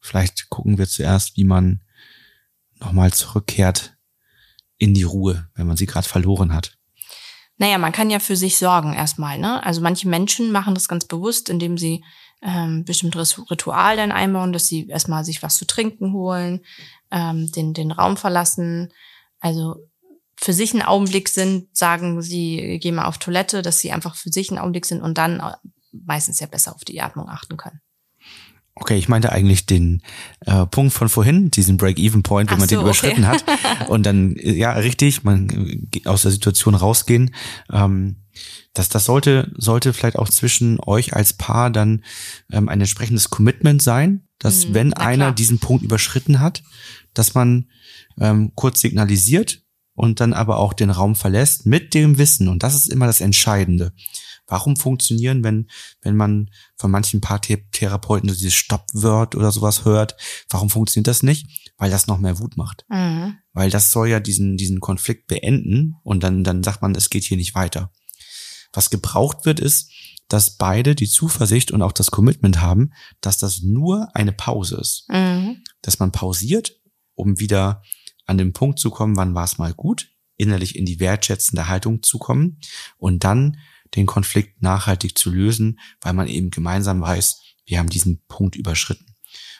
Vielleicht 0.00 0.48
gucken 0.48 0.78
wir 0.78 0.88
zuerst, 0.88 1.36
wie 1.36 1.44
man 1.44 1.80
nochmal 2.80 3.12
zurückkehrt 3.12 3.96
in 4.78 4.94
die 4.94 5.02
Ruhe, 5.02 5.48
wenn 5.54 5.66
man 5.66 5.76
sie 5.76 5.86
gerade 5.86 6.08
verloren 6.08 6.52
hat. 6.54 6.76
Naja, 7.58 7.76
man 7.76 7.92
kann 7.92 8.08
ja 8.08 8.20
für 8.20 8.36
sich 8.36 8.56
sorgen 8.56 8.94
erstmal. 8.94 9.38
Ne? 9.38 9.62
Also 9.62 9.82
manche 9.82 10.08
Menschen 10.08 10.50
machen 10.50 10.74
das 10.74 10.88
ganz 10.88 11.04
bewusst, 11.04 11.50
indem 11.50 11.76
sie 11.76 12.02
ähm, 12.42 12.86
bestimmtes 12.86 13.38
Ritual 13.50 13.98
dann 13.98 14.12
einbauen, 14.12 14.54
dass 14.54 14.66
sie 14.66 14.88
erstmal 14.88 15.26
sich 15.26 15.42
was 15.42 15.58
zu 15.58 15.66
trinken 15.66 16.14
holen, 16.14 16.60
ähm, 17.10 17.52
den, 17.52 17.74
den 17.74 17.92
Raum 17.92 18.16
verlassen. 18.16 18.92
Also 19.40 19.88
für 20.36 20.52
sich 20.52 20.72
einen 20.72 20.82
Augenblick 20.82 21.28
sind, 21.28 21.76
sagen 21.76 22.22
sie, 22.22 22.78
gehen 22.80 22.94
mal 22.94 23.06
auf 23.06 23.18
Toilette, 23.18 23.62
dass 23.62 23.80
sie 23.80 23.92
einfach 23.92 24.14
für 24.14 24.30
sich 24.30 24.50
einen 24.50 24.58
Augenblick 24.58 24.86
sind 24.86 25.02
und 25.02 25.18
dann 25.18 25.40
äh, 25.40 25.52
meistens 25.92 26.40
ja 26.40 26.46
besser 26.46 26.74
auf 26.74 26.84
die 26.84 27.00
Atmung 27.00 27.28
achten 27.28 27.56
können. 27.56 27.80
Okay, 28.74 28.96
ich 28.96 29.08
meinte 29.08 29.32
eigentlich 29.32 29.66
den 29.66 30.02
äh, 30.46 30.64
Punkt 30.64 30.94
von 30.94 31.10
vorhin, 31.10 31.50
diesen 31.50 31.76
Break-Even-Point, 31.76 32.48
wenn 32.48 32.56
Ach 32.56 32.60
man 32.60 32.68
so, 32.68 32.76
den 32.76 32.82
überschritten 32.82 33.24
okay. 33.24 33.42
hat. 33.42 33.88
Und 33.90 34.06
dann, 34.06 34.36
äh, 34.36 34.52
ja, 34.52 34.72
richtig, 34.72 35.22
man 35.22 35.50
äh, 35.50 36.06
aus 36.06 36.22
der 36.22 36.30
Situation 36.30 36.74
rausgehen. 36.74 37.34
Ähm, 37.70 38.16
das, 38.72 38.88
das 38.88 39.04
sollte, 39.04 39.52
sollte 39.56 39.92
vielleicht 39.92 40.16
auch 40.16 40.30
zwischen 40.30 40.78
euch 40.80 41.14
als 41.14 41.34
Paar 41.34 41.70
dann 41.70 42.04
ähm, 42.50 42.70
ein 42.70 42.80
entsprechendes 42.80 43.28
Commitment 43.28 43.82
sein, 43.82 44.26
dass 44.38 44.68
Mhm, 44.68 44.74
wenn 44.74 44.94
einer 44.94 45.32
diesen 45.32 45.58
Punkt 45.58 45.84
überschritten 45.84 46.40
hat, 46.40 46.62
dass 47.14 47.34
man 47.34 47.70
ähm, 48.18 48.52
kurz 48.54 48.80
signalisiert 48.80 49.62
und 49.94 50.20
dann 50.20 50.32
aber 50.32 50.58
auch 50.58 50.72
den 50.72 50.90
Raum 50.90 51.14
verlässt 51.14 51.66
mit 51.66 51.94
dem 51.94 52.18
Wissen. 52.18 52.48
Und 52.48 52.62
das 52.62 52.74
ist 52.74 52.88
immer 52.88 53.06
das 53.06 53.20
Entscheidende. 53.20 53.92
Warum 54.46 54.76
funktionieren, 54.76 55.44
wenn, 55.44 55.68
wenn 56.02 56.16
man 56.16 56.50
von 56.76 56.90
manchen 56.90 57.20
Paartherapeuten 57.20 58.28
so 58.28 58.34
dieses 58.34 58.54
Stoppwort 58.54 59.36
oder 59.36 59.52
sowas 59.52 59.84
hört, 59.84 60.16
warum 60.48 60.70
funktioniert 60.70 61.06
das 61.06 61.22
nicht? 61.22 61.72
Weil 61.76 61.90
das 61.90 62.08
noch 62.08 62.18
mehr 62.18 62.40
Wut 62.40 62.56
macht. 62.56 62.84
Mhm. 62.88 63.36
Weil 63.52 63.70
das 63.70 63.92
soll 63.92 64.08
ja 64.08 64.18
diesen, 64.18 64.56
diesen 64.56 64.80
Konflikt 64.80 65.28
beenden 65.28 65.94
und 66.02 66.22
dann, 66.24 66.42
dann 66.42 66.64
sagt 66.64 66.82
man, 66.82 66.94
es 66.96 67.10
geht 67.10 67.24
hier 67.24 67.36
nicht 67.36 67.54
weiter. 67.54 67.92
Was 68.72 68.90
gebraucht 68.90 69.46
wird, 69.46 69.60
ist, 69.60 69.90
dass 70.28 70.56
beide 70.56 70.94
die 70.94 71.08
Zuversicht 71.08 71.72
und 71.72 71.82
auch 71.82 71.92
das 71.92 72.10
Commitment 72.10 72.60
haben, 72.60 72.92
dass 73.20 73.38
das 73.38 73.62
nur 73.62 74.08
eine 74.14 74.32
Pause 74.32 74.78
ist. 74.80 75.04
Mhm. 75.08 75.62
Dass 75.82 75.98
man 75.98 76.12
pausiert, 76.12 76.79
um 77.20 77.38
wieder 77.38 77.82
an 78.26 78.38
den 78.38 78.52
Punkt 78.52 78.78
zu 78.78 78.90
kommen, 78.90 79.16
wann 79.16 79.34
war 79.34 79.44
es 79.44 79.58
mal 79.58 79.74
gut, 79.74 80.08
innerlich 80.36 80.76
in 80.76 80.86
die 80.86 81.00
wertschätzende 81.00 81.68
Haltung 81.68 82.02
zu 82.02 82.18
kommen 82.18 82.58
und 82.96 83.24
dann 83.24 83.58
den 83.94 84.06
Konflikt 84.06 84.62
nachhaltig 84.62 85.18
zu 85.18 85.30
lösen, 85.30 85.80
weil 86.00 86.12
man 86.12 86.28
eben 86.28 86.50
gemeinsam 86.50 87.00
weiß, 87.00 87.40
wir 87.66 87.78
haben 87.78 87.88
diesen 87.88 88.22
Punkt 88.26 88.56
überschritten. 88.56 89.06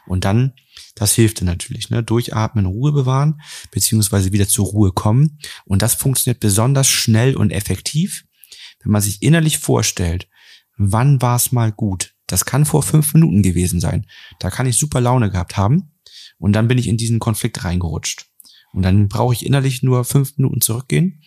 Und 0.06 0.24
dann, 0.24 0.54
das 0.94 1.14
hilft 1.14 1.40
dann 1.40 1.46
natürlich, 1.46 1.90
ne? 1.90 2.02
durchatmen, 2.02 2.66
Ruhe 2.66 2.92
bewahren, 2.92 3.40
beziehungsweise 3.70 4.32
wieder 4.32 4.48
zur 4.48 4.66
Ruhe 4.66 4.92
kommen. 4.92 5.38
Und 5.64 5.82
das 5.82 5.94
funktioniert 5.94 6.40
besonders 6.40 6.88
schnell 6.88 7.36
und 7.36 7.50
effektiv, 7.50 8.24
wenn 8.82 8.92
man 8.92 9.02
sich 9.02 9.22
innerlich 9.22 9.58
vorstellt, 9.58 10.28
wann 10.76 11.20
war 11.20 11.36
es 11.36 11.52
mal 11.52 11.70
gut. 11.70 12.14
Das 12.26 12.44
kann 12.44 12.64
vor 12.64 12.82
fünf 12.82 13.12
Minuten 13.12 13.42
gewesen 13.42 13.80
sein. 13.80 14.06
Da 14.38 14.50
kann 14.50 14.66
ich 14.66 14.76
super 14.76 15.00
Laune 15.00 15.30
gehabt 15.30 15.56
haben. 15.56 15.89
Und 16.40 16.54
dann 16.54 16.66
bin 16.66 16.78
ich 16.78 16.88
in 16.88 16.96
diesen 16.96 17.20
Konflikt 17.20 17.62
reingerutscht. 17.62 18.26
Und 18.72 18.82
dann 18.82 19.08
brauche 19.08 19.34
ich 19.34 19.46
innerlich 19.46 19.82
nur 19.82 20.04
fünf 20.04 20.36
Minuten 20.36 20.60
zurückgehen 20.60 21.22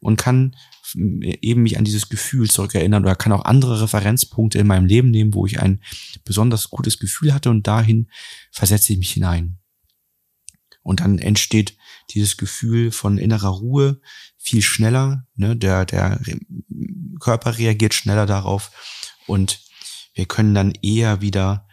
und 0.00 0.16
kann 0.16 0.56
eben 0.94 1.62
mich 1.62 1.76
an 1.76 1.84
dieses 1.84 2.08
Gefühl 2.08 2.48
zurückerinnern 2.48 3.04
oder 3.04 3.16
kann 3.16 3.32
auch 3.32 3.44
andere 3.44 3.82
Referenzpunkte 3.82 4.58
in 4.58 4.66
meinem 4.66 4.86
Leben 4.86 5.10
nehmen, 5.10 5.34
wo 5.34 5.44
ich 5.44 5.60
ein 5.60 5.82
besonders 6.24 6.70
gutes 6.70 6.98
Gefühl 6.98 7.34
hatte 7.34 7.50
und 7.50 7.66
dahin 7.66 8.08
versetze 8.52 8.92
ich 8.92 8.98
mich 8.98 9.12
hinein. 9.12 9.58
Und 10.82 11.00
dann 11.00 11.18
entsteht 11.18 11.76
dieses 12.10 12.36
Gefühl 12.36 12.92
von 12.92 13.18
innerer 13.18 13.48
Ruhe 13.48 14.00
viel 14.36 14.62
schneller. 14.62 15.26
Ne? 15.34 15.56
Der, 15.56 15.84
der 15.86 16.20
Körper 17.18 17.58
reagiert 17.58 17.94
schneller 17.94 18.26
darauf 18.26 18.70
und 19.26 19.60
wir 20.14 20.26
können 20.26 20.54
dann 20.54 20.72
eher 20.82 21.20
wieder 21.20 21.66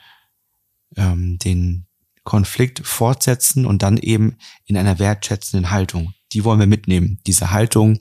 ähm, 0.96 1.38
den 1.38 1.88
Konflikt 2.24 2.86
fortsetzen 2.86 3.66
und 3.66 3.82
dann 3.82 3.98
eben 3.98 4.38
in 4.66 4.78
einer 4.78 5.00
wertschätzenden 5.00 5.72
Haltung. 5.72 6.14
Die 6.34 6.44
wollen 6.44 6.60
wir 6.60 6.68
mitnehmen. 6.68 7.20
Diese 7.26 7.52
Haltung, 7.52 8.00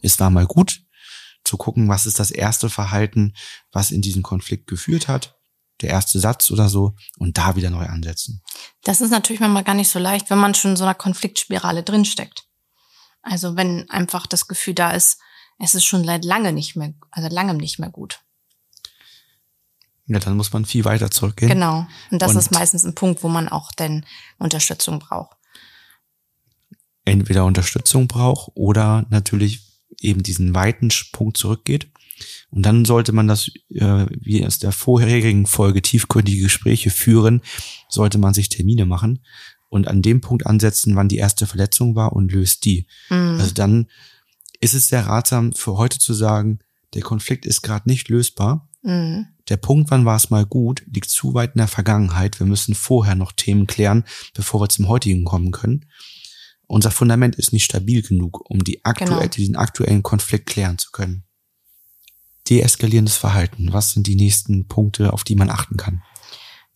es 0.00 0.20
war 0.20 0.30
mal 0.30 0.46
gut, 0.46 0.82
zu 1.44 1.56
gucken, 1.56 1.88
was 1.88 2.06
ist 2.06 2.20
das 2.20 2.30
erste 2.30 2.70
Verhalten, 2.70 3.34
was 3.72 3.90
in 3.90 4.02
diesen 4.02 4.22
Konflikt 4.22 4.66
geführt 4.66 5.08
hat, 5.08 5.36
der 5.80 5.90
erste 5.90 6.20
Satz 6.20 6.50
oder 6.50 6.68
so, 6.68 6.94
und 7.18 7.38
da 7.38 7.56
wieder 7.56 7.70
neu 7.70 7.86
ansetzen. 7.86 8.42
Das 8.84 9.00
ist 9.00 9.10
natürlich 9.10 9.40
manchmal 9.40 9.64
gar 9.64 9.74
nicht 9.74 9.88
so 9.88 9.98
leicht, 9.98 10.30
wenn 10.30 10.38
man 10.38 10.54
schon 10.54 10.72
in 10.72 10.76
so 10.76 10.84
einer 10.84 10.94
Konfliktspirale 10.94 11.82
drinsteckt. 11.82 12.46
Also 13.22 13.56
wenn 13.56 13.88
einfach 13.90 14.26
das 14.26 14.48
Gefühl 14.48 14.74
da 14.74 14.90
ist, 14.90 15.18
es 15.58 15.74
ist 15.74 15.84
schon 15.84 16.04
seit 16.04 16.24
lange 16.24 16.52
nicht 16.52 16.76
mehr, 16.76 16.94
also 17.10 17.28
langem 17.28 17.56
nicht 17.56 17.78
mehr 17.78 17.90
gut. 17.90 18.21
Ja, 20.06 20.18
dann 20.18 20.36
muss 20.36 20.52
man 20.52 20.64
viel 20.64 20.84
weiter 20.84 21.10
zurückgehen. 21.10 21.50
Genau. 21.52 21.86
Und 22.10 22.20
das 22.20 22.32
Und- 22.32 22.38
ist 22.38 22.50
meistens 22.52 22.84
ein 22.84 22.94
Punkt, 22.94 23.22
wo 23.22 23.28
man 23.28 23.48
auch 23.48 23.70
dann 23.72 24.04
Unterstützung 24.38 24.98
braucht. 24.98 25.36
entweder 27.04 27.44
Unterstützung 27.44 28.06
braucht 28.06 28.52
oder 28.54 29.06
natürlich 29.10 29.60
eben 30.00 30.22
diesen 30.22 30.54
weiten 30.54 30.88
Punkt 31.12 31.36
zurückgeht. 31.36 31.88
Und 32.50 32.64
dann 32.64 32.84
sollte 32.84 33.12
man 33.12 33.26
das, 33.26 33.48
äh, 33.70 34.06
wie 34.20 34.46
aus 34.46 34.60
der 34.60 34.70
vorherigen 34.72 35.46
Folge, 35.46 35.82
tiefgründige 35.82 36.42
Gespräche 36.42 36.90
führen, 36.90 37.42
sollte 37.88 38.18
man 38.18 38.34
sich 38.34 38.48
Termine 38.48 38.86
machen 38.86 39.24
und 39.68 39.88
an 39.88 40.02
dem 40.02 40.20
Punkt 40.20 40.46
ansetzen, 40.46 40.94
wann 40.94 41.08
die 41.08 41.16
erste 41.16 41.46
Verletzung 41.46 41.96
war 41.96 42.12
und 42.12 42.30
löst 42.30 42.64
die. 42.64 42.86
Mhm. 43.10 43.38
Also 43.40 43.52
dann 43.54 43.88
ist 44.60 44.74
es 44.74 44.86
sehr 44.86 45.06
ratsam 45.06 45.52
für 45.52 45.76
heute 45.76 45.98
zu 45.98 46.14
sagen, 46.14 46.60
der 46.94 47.02
Konflikt 47.02 47.46
ist 47.46 47.62
gerade 47.62 47.88
nicht 47.88 48.08
lösbar. 48.10 48.68
Mhm. 48.82 49.26
Der 49.52 49.58
Punkt, 49.58 49.90
wann 49.90 50.06
war 50.06 50.16
es 50.16 50.30
mal 50.30 50.46
gut, 50.46 50.82
liegt 50.86 51.10
zu 51.10 51.34
weit 51.34 51.56
in 51.56 51.58
der 51.58 51.68
Vergangenheit. 51.68 52.40
Wir 52.40 52.46
müssen 52.46 52.74
vorher 52.74 53.14
noch 53.14 53.32
Themen 53.32 53.66
klären, 53.66 54.04
bevor 54.32 54.62
wir 54.62 54.70
zum 54.70 54.88
heutigen 54.88 55.26
kommen 55.26 55.50
können. 55.50 55.90
Unser 56.66 56.90
Fundament 56.90 57.36
ist 57.36 57.52
nicht 57.52 57.64
stabil 57.64 58.00
genug, 58.00 58.48
um 58.48 58.64
die 58.64 58.82
aktuell, 58.82 59.10
Genau. 59.10 59.26
diesen 59.26 59.56
aktuellen 59.56 60.02
Konflikt 60.02 60.46
klären 60.46 60.78
zu 60.78 60.90
können. 60.90 61.24
Deeskalierendes 62.48 63.18
Verhalten. 63.18 63.74
Was 63.74 63.92
sind 63.92 64.06
die 64.06 64.16
nächsten 64.16 64.68
Punkte, 64.68 65.12
auf 65.12 65.22
die 65.22 65.36
man 65.36 65.50
achten 65.50 65.76
kann? 65.76 66.02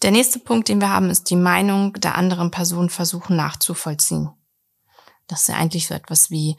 Der 0.02 0.10
nächste 0.10 0.38
Punkt, 0.38 0.68
den 0.68 0.78
wir 0.82 0.90
haben, 0.90 1.08
ist 1.08 1.30
die 1.30 1.36
Meinung 1.36 1.94
der 1.94 2.16
anderen 2.16 2.50
Person 2.50 2.90
versuchen 2.90 3.36
nachzuvollziehen. 3.36 4.28
Das 5.28 5.40
ist 5.40 5.48
ja 5.48 5.54
eigentlich 5.54 5.86
so 5.86 5.94
etwas 5.94 6.30
wie 6.30 6.56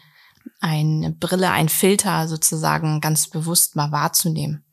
eine 0.62 1.12
Brille, 1.12 1.52
ein 1.52 1.70
Filter 1.70 2.28
sozusagen 2.28 3.02
ganz 3.02 3.30
bewusst 3.30 3.76
mal 3.76 3.92
wahrzunehmen. 3.92 4.64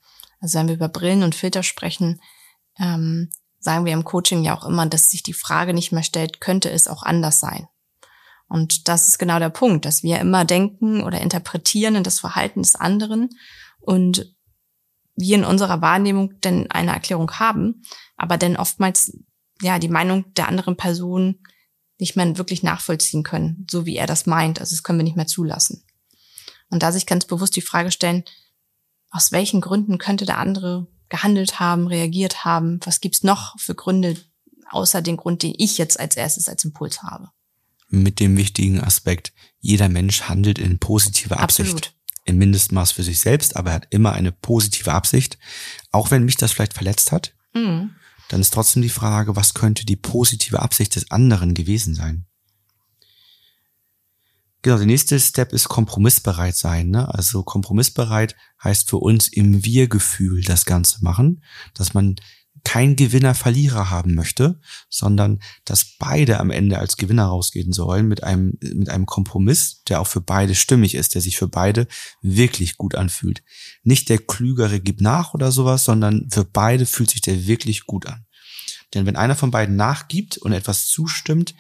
Also 0.45 0.59
wenn 0.59 0.69
wir 0.69 0.75
über 0.75 0.91
Brillen 0.91 1.23
und 1.23 1.35
Filter 1.35 1.63
sprechen, 1.63 2.21
ähm, 2.79 3.31
sagen 3.61 3.87
wir 3.87 3.95
im 3.95 4.05
Coaching 4.05 4.45
ja 4.45 4.55
auch 4.55 4.67
immer, 4.67 4.85
dass 4.85 5.11
sich 5.11 5.23
die 5.23 5.33
Frage 5.33 5.73
nicht 5.73 5.91
mehr 5.91 6.03
stellt, 6.03 6.43
könnte 6.43 6.71
es 6.71 6.87
auch 6.87 7.03
anders 7.03 7.41
sein? 7.41 7.67
Und 8.47 8.89
das 8.89 9.09
ist 9.09 9.19
genau 9.19 9.39
der 9.39 9.49
Punkt, 9.49 9.87
dass 9.87 10.03
wir 10.03 10.21
immer 10.21 10.45
denken 10.45 11.03
oder 11.03 11.23
interpretieren 11.23 11.95
in 11.95 12.03
das 12.03 12.21
Verhalten 12.21 12.61
des 12.61 12.75
anderen 12.75 13.31
und 13.81 14.37
wir 15.17 15.35
in 15.35 15.47
unserer 15.47 15.81
Wahrnehmung 15.81 16.39
denn 16.41 16.71
eine 16.71 16.93
Erklärung 16.93 17.31
haben, 17.39 17.83
aber 18.19 18.37
dann 18.37 18.59
oftmals 18.59 19.17
ja 19.63 19.79
die 19.79 19.89
Meinung 19.89 20.35
der 20.35 20.49
anderen 20.49 20.77
Person 20.77 21.41
nicht 21.99 22.17
mehr 22.17 22.37
wirklich 22.37 22.63
nachvollziehen 22.63 23.23
können, 23.23 23.67
so 23.71 23.87
wie 23.87 23.97
er 23.97 24.07
das 24.07 24.27
meint. 24.27 24.61
Also 24.61 24.77
das 24.77 24.83
können 24.83 24.99
wir 24.99 25.05
nicht 25.05 25.17
mehr 25.17 25.27
zulassen. 25.27 25.87
Und 26.69 26.83
da 26.83 26.93
sich 26.93 27.07
ganz 27.07 27.25
bewusst 27.25 27.57
die 27.57 27.63
Frage 27.63 27.91
stellen, 27.91 28.25
aus 29.15 29.31
welchen 29.31 29.61
Gründen 29.61 29.99
könnte 29.99 30.27
der 30.27 30.39
andere 30.39 30.89
gehandelt 31.09 31.61
haben, 31.61 31.87
reagiert 31.87 32.45
haben? 32.45 32.81
Was 32.85 33.01
gibt's 33.01 33.23
noch 33.23 33.57
für 33.61 33.77
Gründe 33.77 34.17
außer 34.71 35.03
den 35.03 35.17
Grund, 35.17 35.45
den 35.45 35.55
ich 35.57 35.79
jetzt 35.79 36.01
als 36.01 36.17
erstes 36.17 36.49
als 36.49 36.65
Impuls 36.65 37.03
habe? 37.05 37.31
Mit 37.89 38.19
dem 38.19 38.37
wichtigen 38.37 38.81
Aspekt, 38.81 39.33
jeder 39.61 39.89
Mensch 39.89 40.23
handelt 40.23 40.59
in 40.59 40.81
positiver 40.81 41.39
Absicht. 41.39 41.71
Absolut. 41.71 41.95
Im 42.25 42.39
Mindestmaß 42.39 42.91
für 42.91 43.05
sich 43.05 43.21
selbst, 43.21 43.55
aber 43.55 43.71
er 43.71 43.77
hat 43.77 43.87
immer 43.91 44.15
eine 44.15 44.33
positive 44.33 44.93
Absicht. 44.93 45.39
Auch 45.93 46.11
wenn 46.11 46.25
mich 46.25 46.37
das 46.37 46.51
vielleicht 46.53 46.75
verletzt 46.75 47.13
hat, 47.13 47.35
Mhm. 47.55 47.91
dann 48.31 48.41
ist 48.41 48.53
trotzdem 48.53 48.83
die 48.83 48.89
Frage, 48.89 49.37
was 49.37 49.55
könnte 49.55 49.87
die 49.87 49.95
positive 49.95 50.61
Absicht 50.61 50.97
des 50.97 51.13
anderen 51.13 51.55
gewesen 51.55 51.95
sein? 51.95 52.27
Genau, 54.65 54.79
der 54.79 54.87
nächste 54.87 55.21
Step 55.21 55.53
ist 55.53 55.69
kompromissbereit 55.69 56.57
sein. 56.57 56.89
Ne? 56.89 57.13
Also 57.15 57.43
kompromissbereit 57.43 58.35
heißt 58.63 58.89
für 58.89 58.97
uns 58.97 59.29
im 59.29 59.63
Wir-Gefühl 59.63 60.43
das 60.43 60.65
Ganze 60.65 61.05
machen, 61.05 61.45
dass 61.75 61.93
man 61.93 62.17
kein 62.65 62.97
Gewinner 62.97 63.35
Verlierer 63.35 63.91
haben 63.91 64.15
möchte, 64.15 64.59
sondern 64.89 65.41
dass 65.67 65.99
beide 65.99 66.41
am 66.41 66.51
Ende 66.51 66.79
als 66.79 66.97
Gewinner 66.97 67.27
rausgehen 67.27 67.75
sollen 67.75 68.09
mit 68.09 68.25
einem, 68.25 68.57
mit 68.63 68.89
einem 68.89 69.05
Kompromiss, 69.05 69.83
der 69.87 70.01
auch 70.01 70.07
für 70.07 70.23
beide 70.23 70.55
stimmig 70.55 70.95
ist, 70.95 71.15
der 71.15 71.21
sich 71.21 71.37
für 71.37 71.49
beide 71.49 71.87
wirklich 72.23 72.79
gut 72.79 72.95
anfühlt. 72.95 73.43
Nicht 73.83 74.09
der 74.09 74.17
Klügere 74.17 74.81
gibt 74.81 75.03
nach 75.03 75.35
oder 75.35 75.53
sowas, 75.53 75.85
sondern 75.85 76.31
für 76.31 76.47
beide 76.47 76.87
fühlt 76.87 77.11
sich 77.11 77.21
der 77.21 77.47
wirklich 77.47 77.85
gut 77.85 78.07
an. 78.07 78.25
Denn 78.95 79.05
wenn 79.05 79.17
einer 79.17 79.35
von 79.35 79.51
beiden 79.51 79.77
nachgibt 79.77 80.39
und 80.39 80.53
etwas 80.53 80.87
zustimmt, 80.87 81.55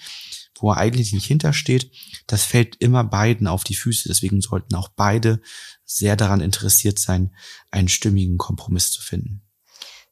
wo 0.58 0.70
er 0.70 0.78
eigentlich 0.78 1.12
nicht 1.12 1.26
hintersteht, 1.26 1.90
das 2.26 2.44
fällt 2.44 2.76
immer 2.76 3.04
beiden 3.04 3.46
auf 3.46 3.64
die 3.64 3.74
Füße. 3.74 4.08
Deswegen 4.08 4.40
sollten 4.40 4.74
auch 4.74 4.88
beide 4.88 5.40
sehr 5.84 6.16
daran 6.16 6.40
interessiert 6.40 6.98
sein, 6.98 7.34
einen 7.70 7.88
stimmigen 7.88 8.38
Kompromiss 8.38 8.90
zu 8.90 9.02
finden. 9.02 9.42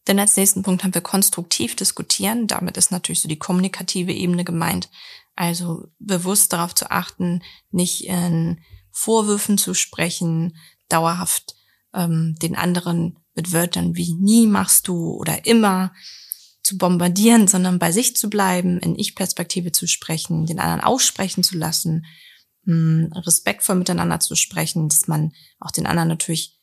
Denn 0.08 0.18
als 0.18 0.37
nächsten 0.37 0.62
Punkt 0.62 0.82
haben 0.82 0.94
wir 0.94 1.00
konstruktiv 1.00 1.76
diskutieren. 1.76 2.49
Damit 2.49 2.76
ist 2.76 2.90
natürlich 2.90 3.20
so 3.20 3.28
die 3.28 3.38
kommunikative 3.38 4.12
Ebene 4.12 4.44
gemeint. 4.44 4.90
Also 5.37 5.87
bewusst 5.99 6.52
darauf 6.52 6.75
zu 6.75 6.90
achten, 6.90 7.42
nicht 7.70 8.04
in 8.06 8.61
Vorwürfen 8.90 9.58
zu 9.58 9.75
sprechen, 9.75 10.56
dauerhaft 10.88 11.54
ähm, 11.94 12.37
den 12.42 12.56
anderen 12.56 13.18
mit 13.34 13.52
Wörtern 13.52 13.96
wie 13.96 14.12
nie 14.14 14.46
machst 14.46 14.88
du 14.88 15.12
oder 15.12 15.46
immer 15.46 15.94
zu 16.62 16.78
bombardieren, 16.78 17.49
sondern 17.49 17.78
bei 17.78 17.92
sich 17.92 18.16
zu 18.16 18.31
bleiben, 18.31 18.78
in 18.78 18.99
Ich-Perspektive 18.99 19.73
zu 19.73 19.87
sprechen, 19.87 20.47
den 20.47 20.59
anderen 20.59 20.81
aussprechen 20.81 21.42
zu 21.42 21.57
lassen, 21.57 22.07
hm, 22.64 23.12
respektvoll 23.14 23.76
miteinander 23.76 24.21
zu 24.21 24.37
sprechen, 24.37 24.88
dass 24.88 25.09
man 25.09 25.33
auch 25.59 25.71
den 25.71 25.87
anderen 25.87 26.09
natürlich 26.09 26.59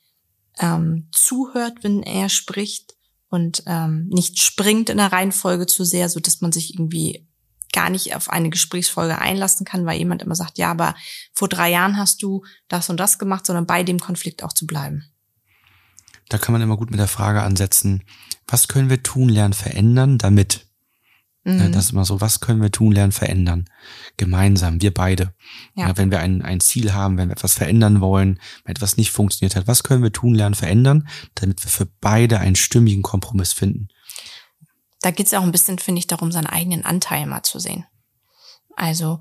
ähm, 0.60 1.10
zuhört, 1.12 1.84
wenn 1.84 2.04
er 2.04 2.30
spricht 2.30 2.96
und 3.30 3.64
ähm, 3.68 4.08
nicht 4.08 4.40
springt 4.40 4.90
in 4.90 4.98
der 4.98 5.12
Reihenfolge 5.12 5.68
zu 5.68 5.84
sehr, 5.84 6.10
so 6.10 6.20
dass 6.20 6.42
man 6.42 6.52
sich 6.52 6.74
irgendwie 6.74 7.28
gar 7.72 7.90
nicht 7.90 8.16
auf 8.16 8.30
eine 8.30 8.50
Gesprächsfolge 8.50 9.20
einlassen 9.20 9.66
kann, 9.66 9.86
weil 9.86 10.00
jemand 10.00 10.22
immer 10.24 10.36
sagt, 10.36 10.58
ja, 10.58 10.72
aber 10.72 10.96
vor 11.34 11.48
drei 11.48 11.70
Jahren 11.70 11.98
hast 11.98 12.24
du 12.24 12.44
das 12.68 12.90
und 12.90 12.98
das 12.98 13.20
gemacht, 13.20 13.46
sondern 13.46 13.68
bei 13.68 13.84
dem 13.84 14.00
Konflikt 14.00 14.44
auch 14.44 14.54
zu 14.54 14.66
bleiben. 14.66 15.04
Da 16.30 16.38
kann 16.38 16.54
man 16.54 16.62
immer 16.62 16.78
gut 16.78 16.92
mit 16.92 17.00
der 17.00 17.08
Frage 17.08 17.42
ansetzen, 17.42 18.04
was 18.48 18.68
können 18.68 18.90
wir 18.90 19.04
tun, 19.04 19.30
lernen, 19.30 19.54
verändern, 19.54 20.18
damit? 20.18 20.68
Mhm. 21.44 21.72
Das 21.72 21.86
ist 21.86 21.92
immer 21.92 22.06
so, 22.06 22.22
was 22.22 22.40
können 22.40 22.62
wir 22.62 22.72
tun, 22.72 22.92
lernen, 22.92 23.12
verändern? 23.12 23.66
Gemeinsam, 24.18 24.82
wir 24.82 24.94
beide. 24.94 25.34
Ja. 25.74 25.88
Ja, 25.88 25.98
wenn 25.98 26.12
wir 26.12 26.20
ein, 26.20 26.42
ein 26.42 26.60
Ziel 26.60 26.94
haben, 26.94 27.18
wenn 27.18 27.30
wir 27.30 27.34
etwas 27.34 27.56
verändern 27.56 28.02
wollen, 28.02 28.40
wenn 28.64 28.76
etwas 28.76 28.98
nicht 28.98 29.12
funktioniert 29.12 29.56
hat, 29.56 29.68
was 29.68 29.84
können 29.84 30.04
wir 30.04 30.12
tun, 30.12 30.36
lernen, 30.36 30.56
verändern, 30.56 31.08
damit 31.36 31.64
wir 31.64 31.72
für 31.72 31.86
beide 31.86 32.40
einen 32.40 32.56
stimmigen 32.56 33.02
Kompromiss 33.02 33.54
finden? 33.54 33.88
Da 35.02 35.12
geht 35.12 35.28
es 35.28 35.34
auch 35.34 35.44
ein 35.44 35.52
bisschen, 35.52 35.80
finde 35.80 36.00
ich, 36.00 36.08
darum, 36.08 36.32
seinen 36.32 36.48
eigenen 36.48 36.86
Anteil 36.86 37.26
mal 37.26 37.44
zu 37.44 37.58
sehen. 37.60 37.86
Also, 38.76 39.20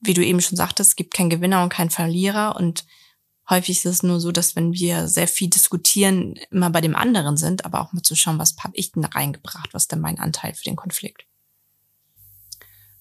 wie 0.00 0.14
du 0.14 0.24
eben 0.24 0.40
schon 0.40 0.56
sagtest, 0.56 0.90
es 0.90 0.96
gibt 0.96 1.14
keinen 1.14 1.30
Gewinner 1.30 1.62
und 1.62 1.68
keinen 1.68 1.90
Verlierer 1.90 2.56
und 2.56 2.84
häufig 3.52 3.78
ist 3.78 3.86
es 3.86 4.02
nur 4.02 4.18
so, 4.18 4.32
dass 4.32 4.56
wenn 4.56 4.72
wir 4.72 5.08
sehr 5.08 5.28
viel 5.28 5.48
diskutieren, 5.48 6.34
immer 6.50 6.70
bei 6.70 6.80
dem 6.80 6.96
anderen 6.96 7.36
sind, 7.36 7.64
aber 7.64 7.80
auch 7.80 7.92
mal 7.92 8.02
zu 8.02 8.16
schauen, 8.16 8.38
was 8.38 8.56
habe 8.58 8.76
ich 8.76 8.92
denn 8.92 9.04
reingebracht, 9.04 9.74
was 9.74 9.88
denn 9.88 10.00
mein 10.00 10.18
Anteil 10.18 10.54
für 10.54 10.64
den 10.64 10.76
Konflikt. 10.76 11.26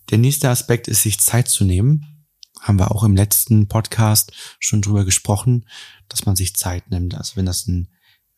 Der 0.09 0.17
nächste 0.17 0.49
Aspekt 0.49 0.87
ist, 0.87 1.03
sich 1.03 1.19
Zeit 1.19 1.47
zu 1.47 1.63
nehmen. 1.63 2.25
Haben 2.59 2.79
wir 2.79 2.91
auch 2.91 3.03
im 3.03 3.15
letzten 3.15 3.67
Podcast 3.67 4.33
schon 4.59 4.81
drüber 4.81 5.05
gesprochen, 5.05 5.65
dass 6.09 6.25
man 6.25 6.35
sich 6.35 6.55
Zeit 6.55 6.91
nimmt. 6.91 7.15
Also 7.15 7.37
wenn 7.37 7.45
das 7.45 7.65
ein 7.67 7.87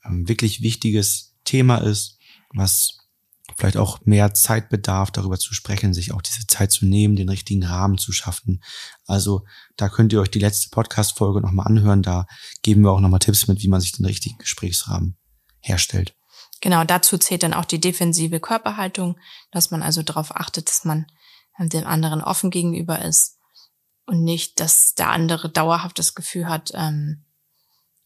ähm, 0.06 0.30
wirklich 0.30 0.62
wichtiges 0.62 1.36
Thema 1.44 1.78
ist, 1.78 2.20
was 2.54 3.00
vielleicht 3.58 3.78
auch 3.78 4.00
mehr 4.06 4.34
Zeit 4.34 4.70
bedarf, 4.70 5.12
darüber 5.12 5.38
zu 5.38 5.54
sprechen, 5.54 5.94
sich 5.94 6.14
auch 6.14 6.22
diese 6.22 6.48
Zeit 6.48 6.72
zu 6.72 6.86
nehmen, 6.86 7.16
den 7.16 7.30
richtigen 7.30 7.64
Rahmen 7.64 7.98
zu 7.98 8.12
schaffen. 8.12 8.64
Also 9.06 9.46
da 9.76 9.90
könnt 9.90 10.14
ihr 10.14 10.22
euch 10.22 10.32
die 10.32 10.40
letzte 10.40 10.70
Podcast-Folge 10.70 11.42
nochmal 11.42 11.68
anhören. 11.68 12.02
Da 12.04 12.26
geben 12.62 12.82
wir 12.82 12.92
auch 12.92 13.00
nochmal 13.00 13.20
Tipps 13.20 13.48
mit, 13.48 13.62
wie 13.62 13.68
man 13.68 13.82
sich 13.82 13.92
den 13.92 14.06
richtigen 14.06 14.38
Gesprächsrahmen 14.38 15.18
herstellt. 15.60 16.16
Genau, 16.62 16.84
dazu 16.86 17.18
zählt 17.18 17.44
dann 17.44 17.54
auch 17.54 17.66
die 17.66 17.82
defensive 17.82 18.40
Körperhaltung, 18.40 19.18
dass 19.52 19.72
man 19.72 19.84
also 19.84 20.02
darauf 20.02 20.36
achtet, 20.36 20.70
dass 20.70 20.86
man 20.86 21.06
dem 21.60 21.86
anderen 21.86 22.22
offen 22.22 22.50
gegenüber 22.50 23.02
ist 23.04 23.38
und 24.06 24.24
nicht, 24.24 24.60
dass 24.60 24.96
der 24.96 25.10
andere 25.10 25.50
dauerhaft 25.50 26.00
das 26.00 26.16
Gefühl 26.16 26.48
hat, 26.48 26.72
ähm, 26.74 27.26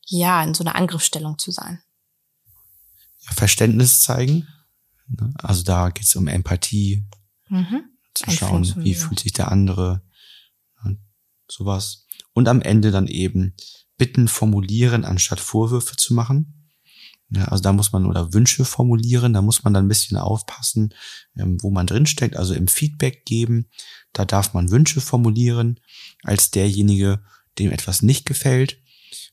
ja, 0.05 0.43
in 0.43 0.53
so 0.53 0.63
einer 0.63 0.75
Angriffsstellung 0.75 1.37
zu 1.37 1.51
sein. 1.51 1.81
Verständnis 3.19 4.01
zeigen? 4.01 4.47
Also 5.35 5.63
da 5.63 5.89
geht 5.89 6.05
es 6.05 6.15
um 6.15 6.27
Empathie, 6.27 7.05
mhm. 7.49 7.83
zu 8.13 8.29
schauen, 8.31 8.73
wie 8.77 8.95
fühlt 8.95 9.19
sich 9.19 9.33
der 9.33 9.51
andere, 9.51 10.01
ne? 10.83 10.97
sowas. 11.49 12.05
Und 12.33 12.47
am 12.47 12.61
Ende 12.61 12.91
dann 12.91 13.07
eben 13.07 13.53
Bitten 13.97 14.27
formulieren, 14.27 15.05
anstatt 15.05 15.39
Vorwürfe 15.39 15.95
zu 15.95 16.13
machen. 16.13 16.69
Ja, 17.29 17.45
also 17.45 17.61
da 17.61 17.73
muss 17.73 17.91
man 17.91 18.05
oder 18.05 18.33
Wünsche 18.33 18.63
formulieren, 18.63 19.33
da 19.33 19.41
muss 19.41 19.63
man 19.63 19.73
dann 19.73 19.85
ein 19.85 19.89
bisschen 19.89 20.17
aufpassen, 20.17 20.93
ähm, 21.35 21.57
wo 21.61 21.71
man 21.71 21.85
drinsteckt, 21.85 22.37
also 22.37 22.53
im 22.53 22.67
Feedback 22.67 23.25
geben. 23.25 23.67
Da 24.13 24.23
darf 24.23 24.53
man 24.53 24.71
Wünsche 24.71 25.01
formulieren 25.01 25.79
als 26.23 26.51
derjenige, 26.51 27.21
dem 27.59 27.71
etwas 27.71 28.01
nicht 28.01 28.25
gefällt. 28.25 28.81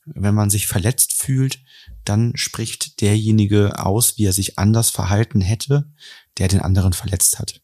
Wenn 0.06 0.34
man 0.34 0.50
sich 0.50 0.66
verletzt 0.66 1.14
fühlt, 1.14 1.60
dann 2.04 2.32
spricht 2.36 3.00
derjenige 3.00 3.78
aus, 3.84 4.18
wie 4.18 4.24
er 4.24 4.32
sich 4.32 4.58
anders 4.58 4.90
verhalten 4.90 5.40
hätte, 5.40 5.90
der 6.38 6.48
den 6.48 6.60
anderen 6.60 6.92
verletzt 6.92 7.38
hat. 7.38 7.62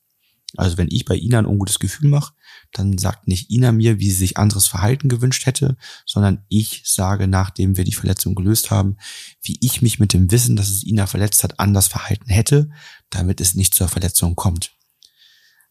Also 0.56 0.78
wenn 0.78 0.88
ich 0.90 1.04
bei 1.04 1.16
Ina 1.16 1.38
ein 1.38 1.46
ungutes 1.46 1.78
Gefühl 1.78 2.08
mache, 2.08 2.34
dann 2.72 2.98
sagt 2.98 3.28
nicht 3.28 3.50
Ina 3.50 3.72
mir, 3.72 3.98
wie 3.98 4.10
sie 4.10 4.16
sich 4.16 4.36
anderes 4.36 4.66
Verhalten 4.66 5.08
gewünscht 5.08 5.46
hätte, 5.46 5.76
sondern 6.06 6.44
ich 6.48 6.82
sage, 6.84 7.28
nachdem 7.28 7.76
wir 7.76 7.84
die 7.84 7.92
Verletzung 7.92 8.34
gelöst 8.34 8.70
haben, 8.70 8.96
wie 9.42 9.58
ich 9.60 9.82
mich 9.82 9.98
mit 9.98 10.12
dem 10.12 10.30
Wissen, 10.30 10.56
dass 10.56 10.70
es 10.70 10.84
Ina 10.84 11.06
verletzt 11.06 11.44
hat, 11.44 11.60
anders 11.60 11.88
verhalten 11.88 12.30
hätte, 12.30 12.70
damit 13.10 13.40
es 13.40 13.54
nicht 13.54 13.74
zur 13.74 13.88
Verletzung 13.88 14.34
kommt. 14.34 14.72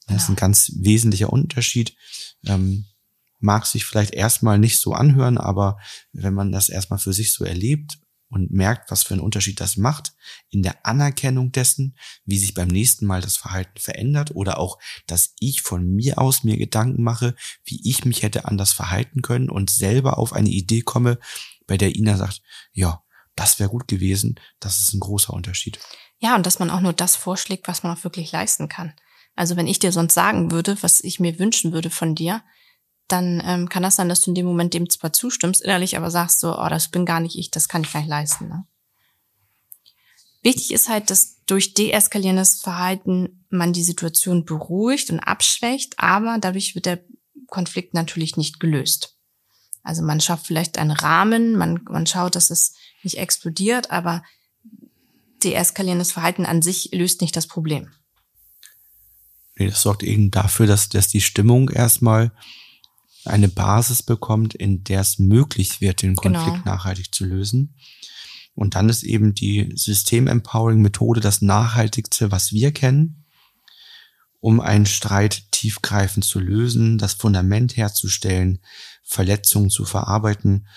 Das 0.08 0.24
ist 0.24 0.30
ein 0.30 0.36
ganz 0.36 0.72
wesentlicher 0.76 1.32
Unterschied. 1.32 1.96
Ähm, 2.46 2.86
mag 3.40 3.66
sich 3.66 3.86
vielleicht 3.86 4.14
erstmal 4.14 4.60
nicht 4.60 4.78
so 4.78 4.94
anhören, 4.94 5.38
aber 5.38 5.78
wenn 6.12 6.34
man 6.34 6.52
das 6.52 6.70
erstmal 6.70 7.00
für 7.00 7.14
sich 7.14 7.34
so 7.34 7.44
erlebt 7.44 8.00
und 8.30 8.52
merkt, 8.52 8.92
was 8.92 9.04
für 9.04 9.14
einen 9.14 9.24
Unterschied 9.24 9.60
das 9.60 9.78
macht, 9.78 10.14
in 10.50 10.62
der 10.62 10.86
Anerkennung 10.86 11.52
dessen, 11.52 11.98
wie 12.26 12.38
sich 12.38 12.54
beim 12.54 12.68
nächsten 12.68 13.06
Mal 13.06 13.22
das 13.22 13.38
Verhalten 13.38 13.80
verändert 13.80 14.36
oder 14.36 14.60
auch, 14.60 14.78
dass 15.08 15.34
ich 15.40 15.62
von 15.62 15.88
mir 15.88 16.20
aus 16.20 16.44
mir 16.44 16.58
Gedanken 16.58 17.02
mache, 17.02 17.36
wie 17.64 17.82
ich 17.90 18.06
mich 18.06 18.22
hätte 18.24 18.46
anders 18.46 18.72
verhalten 18.72 19.22
können 19.22 19.50
und 19.50 19.70
selber 19.70 20.18
auf 20.18 20.34
eine 20.34 20.50
Idee 20.50 20.82
komme, 20.82 21.18
bei 21.66 21.78
der 21.78 21.96
Ina 21.96 22.18
sagt, 22.18 22.42
ja, 22.72 23.04
das 23.36 23.60
wäre 23.60 23.70
gut 23.70 23.88
gewesen, 23.88 24.40
das 24.60 24.80
ist 24.80 24.94
ein 24.94 25.00
großer 25.00 25.34
Unterschied. 25.34 25.80
Ja, 26.20 26.36
und 26.36 26.46
dass 26.46 26.60
man 26.60 26.70
auch 26.70 26.82
nur 26.82 26.94
das 26.94 27.16
vorschlägt, 27.16 27.68
was 27.68 27.84
man 27.84 27.96
auch 27.96 28.04
wirklich 28.04 28.32
leisten 28.32 28.68
kann. 28.68 28.94
Also 29.36 29.56
wenn 29.56 29.68
ich 29.68 29.80
dir 29.80 29.94
sonst 29.94 30.14
sagen 30.14 30.52
würde, 30.52 30.78
was 30.82 31.02
ich 31.02 31.20
mir 31.20 31.40
wünschen 31.40 31.72
würde 31.72 31.90
von 31.90 32.16
dir, 32.16 32.44
dann 33.12 33.42
ähm, 33.46 33.70
kann 33.70 33.84
das 33.84 33.96
sein, 33.96 34.10
dass 34.10 34.22
du 34.22 34.32
in 34.32 34.36
dem 34.36 34.46
Moment 34.46 34.74
dem 34.74 34.90
zwar 34.90 35.14
zustimmst, 35.14 35.62
innerlich 35.62 35.98
aber 35.98 36.12
sagst 36.12 36.40
so, 36.40 36.58
oh, 36.58 36.70
das 36.70 36.90
bin 36.90 37.06
gar 37.06 37.20
nicht 37.20 37.38
ich, 37.38 37.52
das 37.52 37.68
kann 37.68 37.84
ich 37.84 37.92
gar 37.92 38.00
nicht 38.00 38.10
leisten. 38.10 38.48
Ne? 38.48 38.66
Wichtig 40.42 40.72
ist 40.72 40.90
halt, 40.90 41.10
dass 41.10 41.44
durch 41.46 41.74
deeskalierendes 41.74 42.62
Verhalten 42.62 43.46
man 43.50 43.74
die 43.74 43.84
Situation 43.84 44.46
beruhigt 44.46 45.10
und 45.10 45.20
abschwächt, 45.20 45.96
aber 45.98 46.38
dadurch 46.40 46.76
wird 46.76 46.86
der 46.86 47.04
Konflikt 47.48 47.94
natürlich 47.94 48.38
nicht 48.38 48.60
gelöst. 48.60 49.18
Also 49.84 50.02
man 50.04 50.22
schafft 50.22 50.46
vielleicht 50.46 50.78
einen 50.78 50.92
Rahmen, 50.92 51.58
man, 51.58 51.82
man 51.90 52.06
schaut, 52.06 52.36
dass 52.36 52.52
es 52.52 52.74
nicht 53.04 53.18
explodiert, 53.18 53.92
aber 53.92 54.24
deeskalierendes 55.44 56.12
Verhalten 56.12 56.46
an 56.46 56.62
sich 56.62 56.90
löst 56.94 57.22
nicht 57.22 57.36
das 57.36 57.48
Problem. 57.48 57.90
Nee, 59.56 59.68
das 59.68 59.82
sorgt 59.82 60.04
eben 60.04 60.32
dafür, 60.32 60.68
dass, 60.68 60.90
dass 60.90 61.08
die 61.08 61.22
Stimmung 61.22 61.70
erstmal 61.70 62.32
eine 63.26 63.48
Basis 63.48 64.04
bekommt, 64.04 64.56
in 64.56 64.84
der 64.84 65.02
es 65.02 65.20
möglich 65.20 65.82
wird, 65.82 66.02
den 66.02 66.16
genau. 66.16 66.40
Konflikt 66.40 66.64
genau. 66.64 66.76
nachhaltig 66.76 67.14
zu 67.14 67.26
lösen. 67.26 67.76
Und 68.56 68.76
dann 68.76 68.90
ist 68.90 69.04
eben 69.04 69.34
die 69.34 69.72
System-Empowering-Methode 69.74 71.22
das 71.22 71.42
Nachhaltigste, 71.42 72.32
was 72.32 72.52
wir 72.52 72.72
kennen, 72.74 73.26
um 74.42 74.60
einen 74.60 74.86
Streit 74.86 75.44
tiefgreifend 75.52 76.26
zu 76.26 76.40
lösen, 76.40 76.98
das 76.98 77.14
Fundament 77.14 77.78
herzustellen, 77.78 78.60
Verletzungen 79.04 79.70
zu 79.70 79.86
verarbeiten 79.86 80.68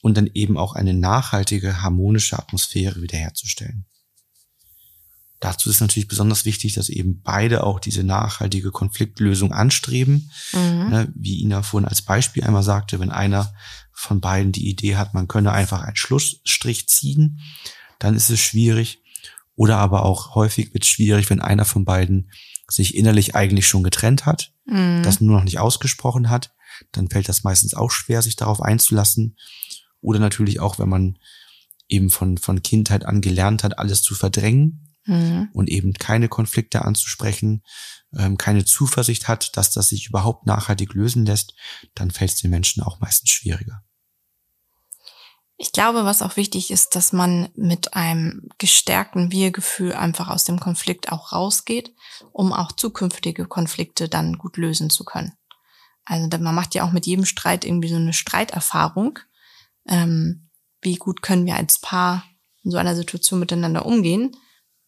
und 0.00 0.16
dann 0.16 0.30
eben 0.34 0.56
auch 0.56 0.74
eine 0.74 0.94
nachhaltige, 0.94 1.82
harmonische 1.82 2.38
Atmosphäre 2.38 3.00
wiederherzustellen. 3.02 3.86
Dazu 5.42 5.70
ist 5.70 5.80
natürlich 5.80 6.06
besonders 6.06 6.44
wichtig, 6.44 6.74
dass 6.74 6.88
eben 6.88 7.20
beide 7.20 7.64
auch 7.64 7.80
diese 7.80 8.04
nachhaltige 8.04 8.70
Konfliktlösung 8.70 9.52
anstreben. 9.52 10.30
Mhm. 10.52 10.88
Ne, 10.88 11.12
wie 11.16 11.42
Ina 11.42 11.62
vorhin 11.64 11.88
als 11.88 12.00
Beispiel 12.00 12.44
einmal 12.44 12.62
sagte, 12.62 13.00
wenn 13.00 13.10
einer 13.10 13.52
von 13.92 14.20
beiden 14.20 14.52
die 14.52 14.68
Idee 14.68 14.94
hat, 14.94 15.14
man 15.14 15.26
könne 15.26 15.50
einfach 15.50 15.82
einen 15.82 15.96
Schlussstrich 15.96 16.86
ziehen, 16.88 17.40
dann 17.98 18.14
ist 18.14 18.30
es 18.30 18.38
schwierig. 18.38 19.00
Oder 19.56 19.78
aber 19.78 20.04
auch 20.04 20.36
häufig 20.36 20.72
wird 20.74 20.84
es 20.84 20.90
schwierig, 20.90 21.28
wenn 21.28 21.40
einer 21.40 21.64
von 21.64 21.84
beiden 21.84 22.30
sich 22.68 22.94
innerlich 22.94 23.34
eigentlich 23.34 23.66
schon 23.66 23.82
getrennt 23.82 24.26
hat, 24.26 24.52
Mhm. 24.66 25.02
das 25.02 25.20
nur 25.20 25.38
noch 25.38 25.44
nicht 25.44 25.58
ausgesprochen 25.58 26.30
hat. 26.30 26.52
Dann 26.92 27.10
fällt 27.10 27.28
das 27.28 27.42
meistens 27.42 27.74
auch 27.74 27.90
schwer, 27.90 28.22
sich 28.22 28.36
darauf 28.36 28.62
einzulassen. 28.62 29.36
Oder 30.00 30.20
natürlich 30.20 30.60
auch, 30.60 30.78
wenn 30.78 30.88
man 30.88 31.18
eben 31.88 32.10
von, 32.10 32.38
von 32.38 32.62
Kindheit 32.62 33.04
an 33.04 33.20
gelernt 33.20 33.64
hat, 33.64 33.80
alles 33.80 34.02
zu 34.02 34.14
verdrängen 34.14 34.86
Mhm. 35.04 35.50
und 35.52 35.68
eben 35.68 35.94
keine 35.94 36.28
Konflikte 36.28 36.84
anzusprechen, 36.84 37.64
ähm, 38.16 38.38
keine 38.38 38.64
Zuversicht 38.64 39.26
hat, 39.26 39.56
dass 39.56 39.72
das 39.72 39.88
sich 39.88 40.08
überhaupt 40.08 40.46
nachhaltig 40.46 40.94
lösen 40.94 41.26
lässt, 41.26 41.54
dann 41.94 42.10
fällt 42.10 42.32
es 42.32 42.40
den 42.40 42.50
Menschen 42.50 42.82
auch 42.82 43.00
meistens 43.00 43.30
schwieriger. 43.30 43.82
Ich 45.56 45.72
glaube, 45.72 46.04
was 46.04 46.22
auch 46.22 46.36
wichtig 46.36 46.70
ist, 46.70 46.96
dass 46.96 47.12
man 47.12 47.48
mit 47.54 47.94
einem 47.94 48.48
gestärkten 48.58 49.30
Wir-Gefühl 49.30 49.92
einfach 49.92 50.28
aus 50.28 50.44
dem 50.44 50.58
Konflikt 50.58 51.12
auch 51.12 51.32
rausgeht, 51.32 51.94
um 52.32 52.52
auch 52.52 52.72
zukünftige 52.72 53.46
Konflikte 53.46 54.08
dann 54.08 54.38
gut 54.38 54.56
lösen 54.56 54.90
zu 54.90 55.04
können. 55.04 55.32
Also 56.04 56.28
man 56.38 56.54
macht 56.54 56.74
ja 56.74 56.84
auch 56.84 56.90
mit 56.90 57.06
jedem 57.06 57.24
Streit 57.24 57.64
irgendwie 57.64 57.88
so 57.88 57.96
eine 57.96 58.12
Streiterfahrung. 58.12 59.20
Ähm, 59.86 60.48
wie 60.80 60.96
gut 60.96 61.22
können 61.22 61.46
wir 61.46 61.56
als 61.56 61.80
Paar 61.80 62.24
in 62.64 62.72
so 62.72 62.78
einer 62.78 62.96
Situation 62.96 63.38
miteinander 63.38 63.86
umgehen 63.86 64.36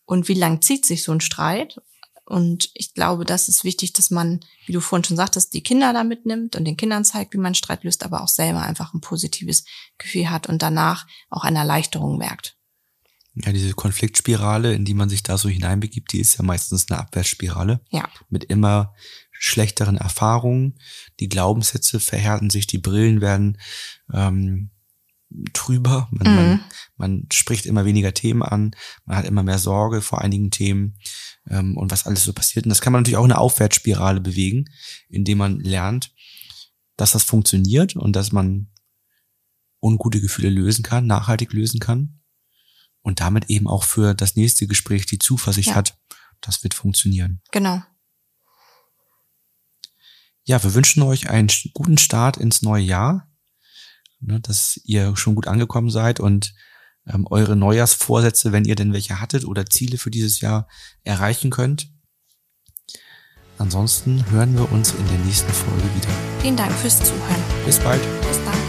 und 0.06 0.28
wie 0.28 0.34
lang 0.34 0.62
zieht 0.62 0.84
sich 0.84 1.02
so 1.02 1.12
ein 1.12 1.20
Streit? 1.20 1.80
Und 2.26 2.70
ich 2.72 2.94
glaube, 2.94 3.24
das 3.26 3.48
ist 3.48 3.64
wichtig, 3.64 3.92
dass 3.92 4.10
man, 4.10 4.40
wie 4.66 4.72
du 4.72 4.80
vorhin 4.80 5.04
schon 5.04 5.16
sagtest, 5.16 5.52
die 5.52 5.62
Kinder 5.62 5.92
da 5.92 6.04
mitnimmt 6.04 6.56
und 6.56 6.64
den 6.64 6.76
Kindern 6.76 7.04
zeigt, 7.04 7.34
wie 7.34 7.38
man 7.38 7.54
Streit 7.54 7.84
löst, 7.84 8.02
aber 8.02 8.22
auch 8.22 8.28
selber 8.28 8.62
einfach 8.62 8.94
ein 8.94 9.02
positives 9.02 9.64
Gefühl 9.98 10.30
hat 10.30 10.48
und 10.48 10.62
danach 10.62 11.06
auch 11.28 11.44
eine 11.44 11.58
Erleichterung 11.58 12.16
merkt. 12.16 12.56
Ja, 13.34 13.52
diese 13.52 13.74
Konfliktspirale, 13.74 14.74
in 14.74 14.84
die 14.84 14.94
man 14.94 15.08
sich 15.08 15.22
da 15.22 15.36
so 15.36 15.48
hineinbegibt, 15.48 16.12
die 16.12 16.20
ist 16.20 16.38
ja 16.38 16.44
meistens 16.44 16.88
eine 16.88 17.00
Abwärtsspirale 17.00 17.80
Ja. 17.90 18.08
mit 18.30 18.44
immer 18.44 18.94
schlechteren 19.32 19.98
Erfahrungen. 19.98 20.78
Die 21.20 21.28
Glaubenssätze 21.28 22.00
verhärten 22.00 22.48
sich, 22.48 22.66
die 22.66 22.78
Brillen 22.78 23.20
werden 23.20 23.58
ähm, 24.12 24.70
trüber. 25.52 26.08
Man, 26.10 26.28
Mhm. 26.30 26.36
man, 26.36 26.64
man 26.96 27.26
spricht 27.32 27.66
immer 27.66 27.84
weniger 27.84 28.14
Themen 28.14 28.42
an, 28.42 28.74
man 29.04 29.16
hat 29.16 29.24
immer 29.24 29.42
mehr 29.42 29.58
Sorge 29.58 30.00
vor 30.02 30.20
einigen 30.22 30.50
Themen 30.50 30.98
ähm, 31.48 31.76
und 31.76 31.90
was 31.90 32.06
alles 32.06 32.24
so 32.24 32.32
passiert. 32.32 32.66
Und 32.66 32.70
das 32.70 32.80
kann 32.80 32.92
man 32.92 33.02
natürlich 33.02 33.16
auch 33.16 33.24
in 33.24 33.32
eine 33.32 33.40
Aufwärtsspirale 33.40 34.20
bewegen, 34.20 34.66
indem 35.08 35.38
man 35.38 35.60
lernt, 35.60 36.12
dass 36.96 37.12
das 37.12 37.24
funktioniert 37.24 37.96
und 37.96 38.14
dass 38.14 38.32
man 38.32 38.70
ungute 39.80 40.20
Gefühle 40.20 40.50
lösen 40.50 40.82
kann, 40.82 41.06
nachhaltig 41.06 41.52
lösen 41.52 41.80
kann 41.80 42.20
und 43.02 43.20
damit 43.20 43.50
eben 43.50 43.66
auch 43.66 43.84
für 43.84 44.14
das 44.14 44.36
nächste 44.36 44.66
Gespräch 44.66 45.06
die 45.06 45.18
Zuversicht 45.18 45.70
Ja. 45.70 45.74
hat, 45.74 45.98
das 46.40 46.62
wird 46.62 46.74
funktionieren. 46.74 47.42
Genau. 47.52 47.82
Ja, 50.44 50.62
wir 50.62 50.74
wünschen 50.74 51.02
euch 51.02 51.30
einen 51.30 51.50
guten 51.72 51.96
Start 51.98 52.36
ins 52.36 52.62
neue 52.62 52.82
Jahr, 52.82 53.28
ne, 54.26 54.40
dass 54.40 54.80
ihr 54.84 55.16
schon 55.16 55.34
gut 55.34 55.46
angekommen 55.46 55.90
seid 55.90 56.20
und 56.20 56.54
ähm, 57.06 57.26
eure 57.30 57.56
Neujahrsvorsätze, 57.56 58.52
wenn 58.52 58.64
ihr 58.64 58.74
denn 58.74 58.92
welche 58.92 59.20
hattet 59.20 59.44
oder 59.44 59.66
Ziele 59.66 59.98
für 59.98 60.10
dieses 60.10 60.40
Jahr 60.40 60.68
erreichen 61.02 61.50
könnt. 61.50 61.90
Ansonsten 63.58 64.28
hören 64.30 64.54
wir 64.54 64.70
uns 64.72 64.92
in 64.92 65.06
der 65.06 65.18
nächsten 65.18 65.52
Folge 65.52 65.84
wieder. 65.94 66.08
Vielen 66.40 66.56
Dank 66.56 66.72
fürs 66.72 66.98
Zuhören. 66.98 67.42
Bis 67.64 67.78
bald. 67.78 68.02
Bis 68.22 68.38
dann. 68.44 68.63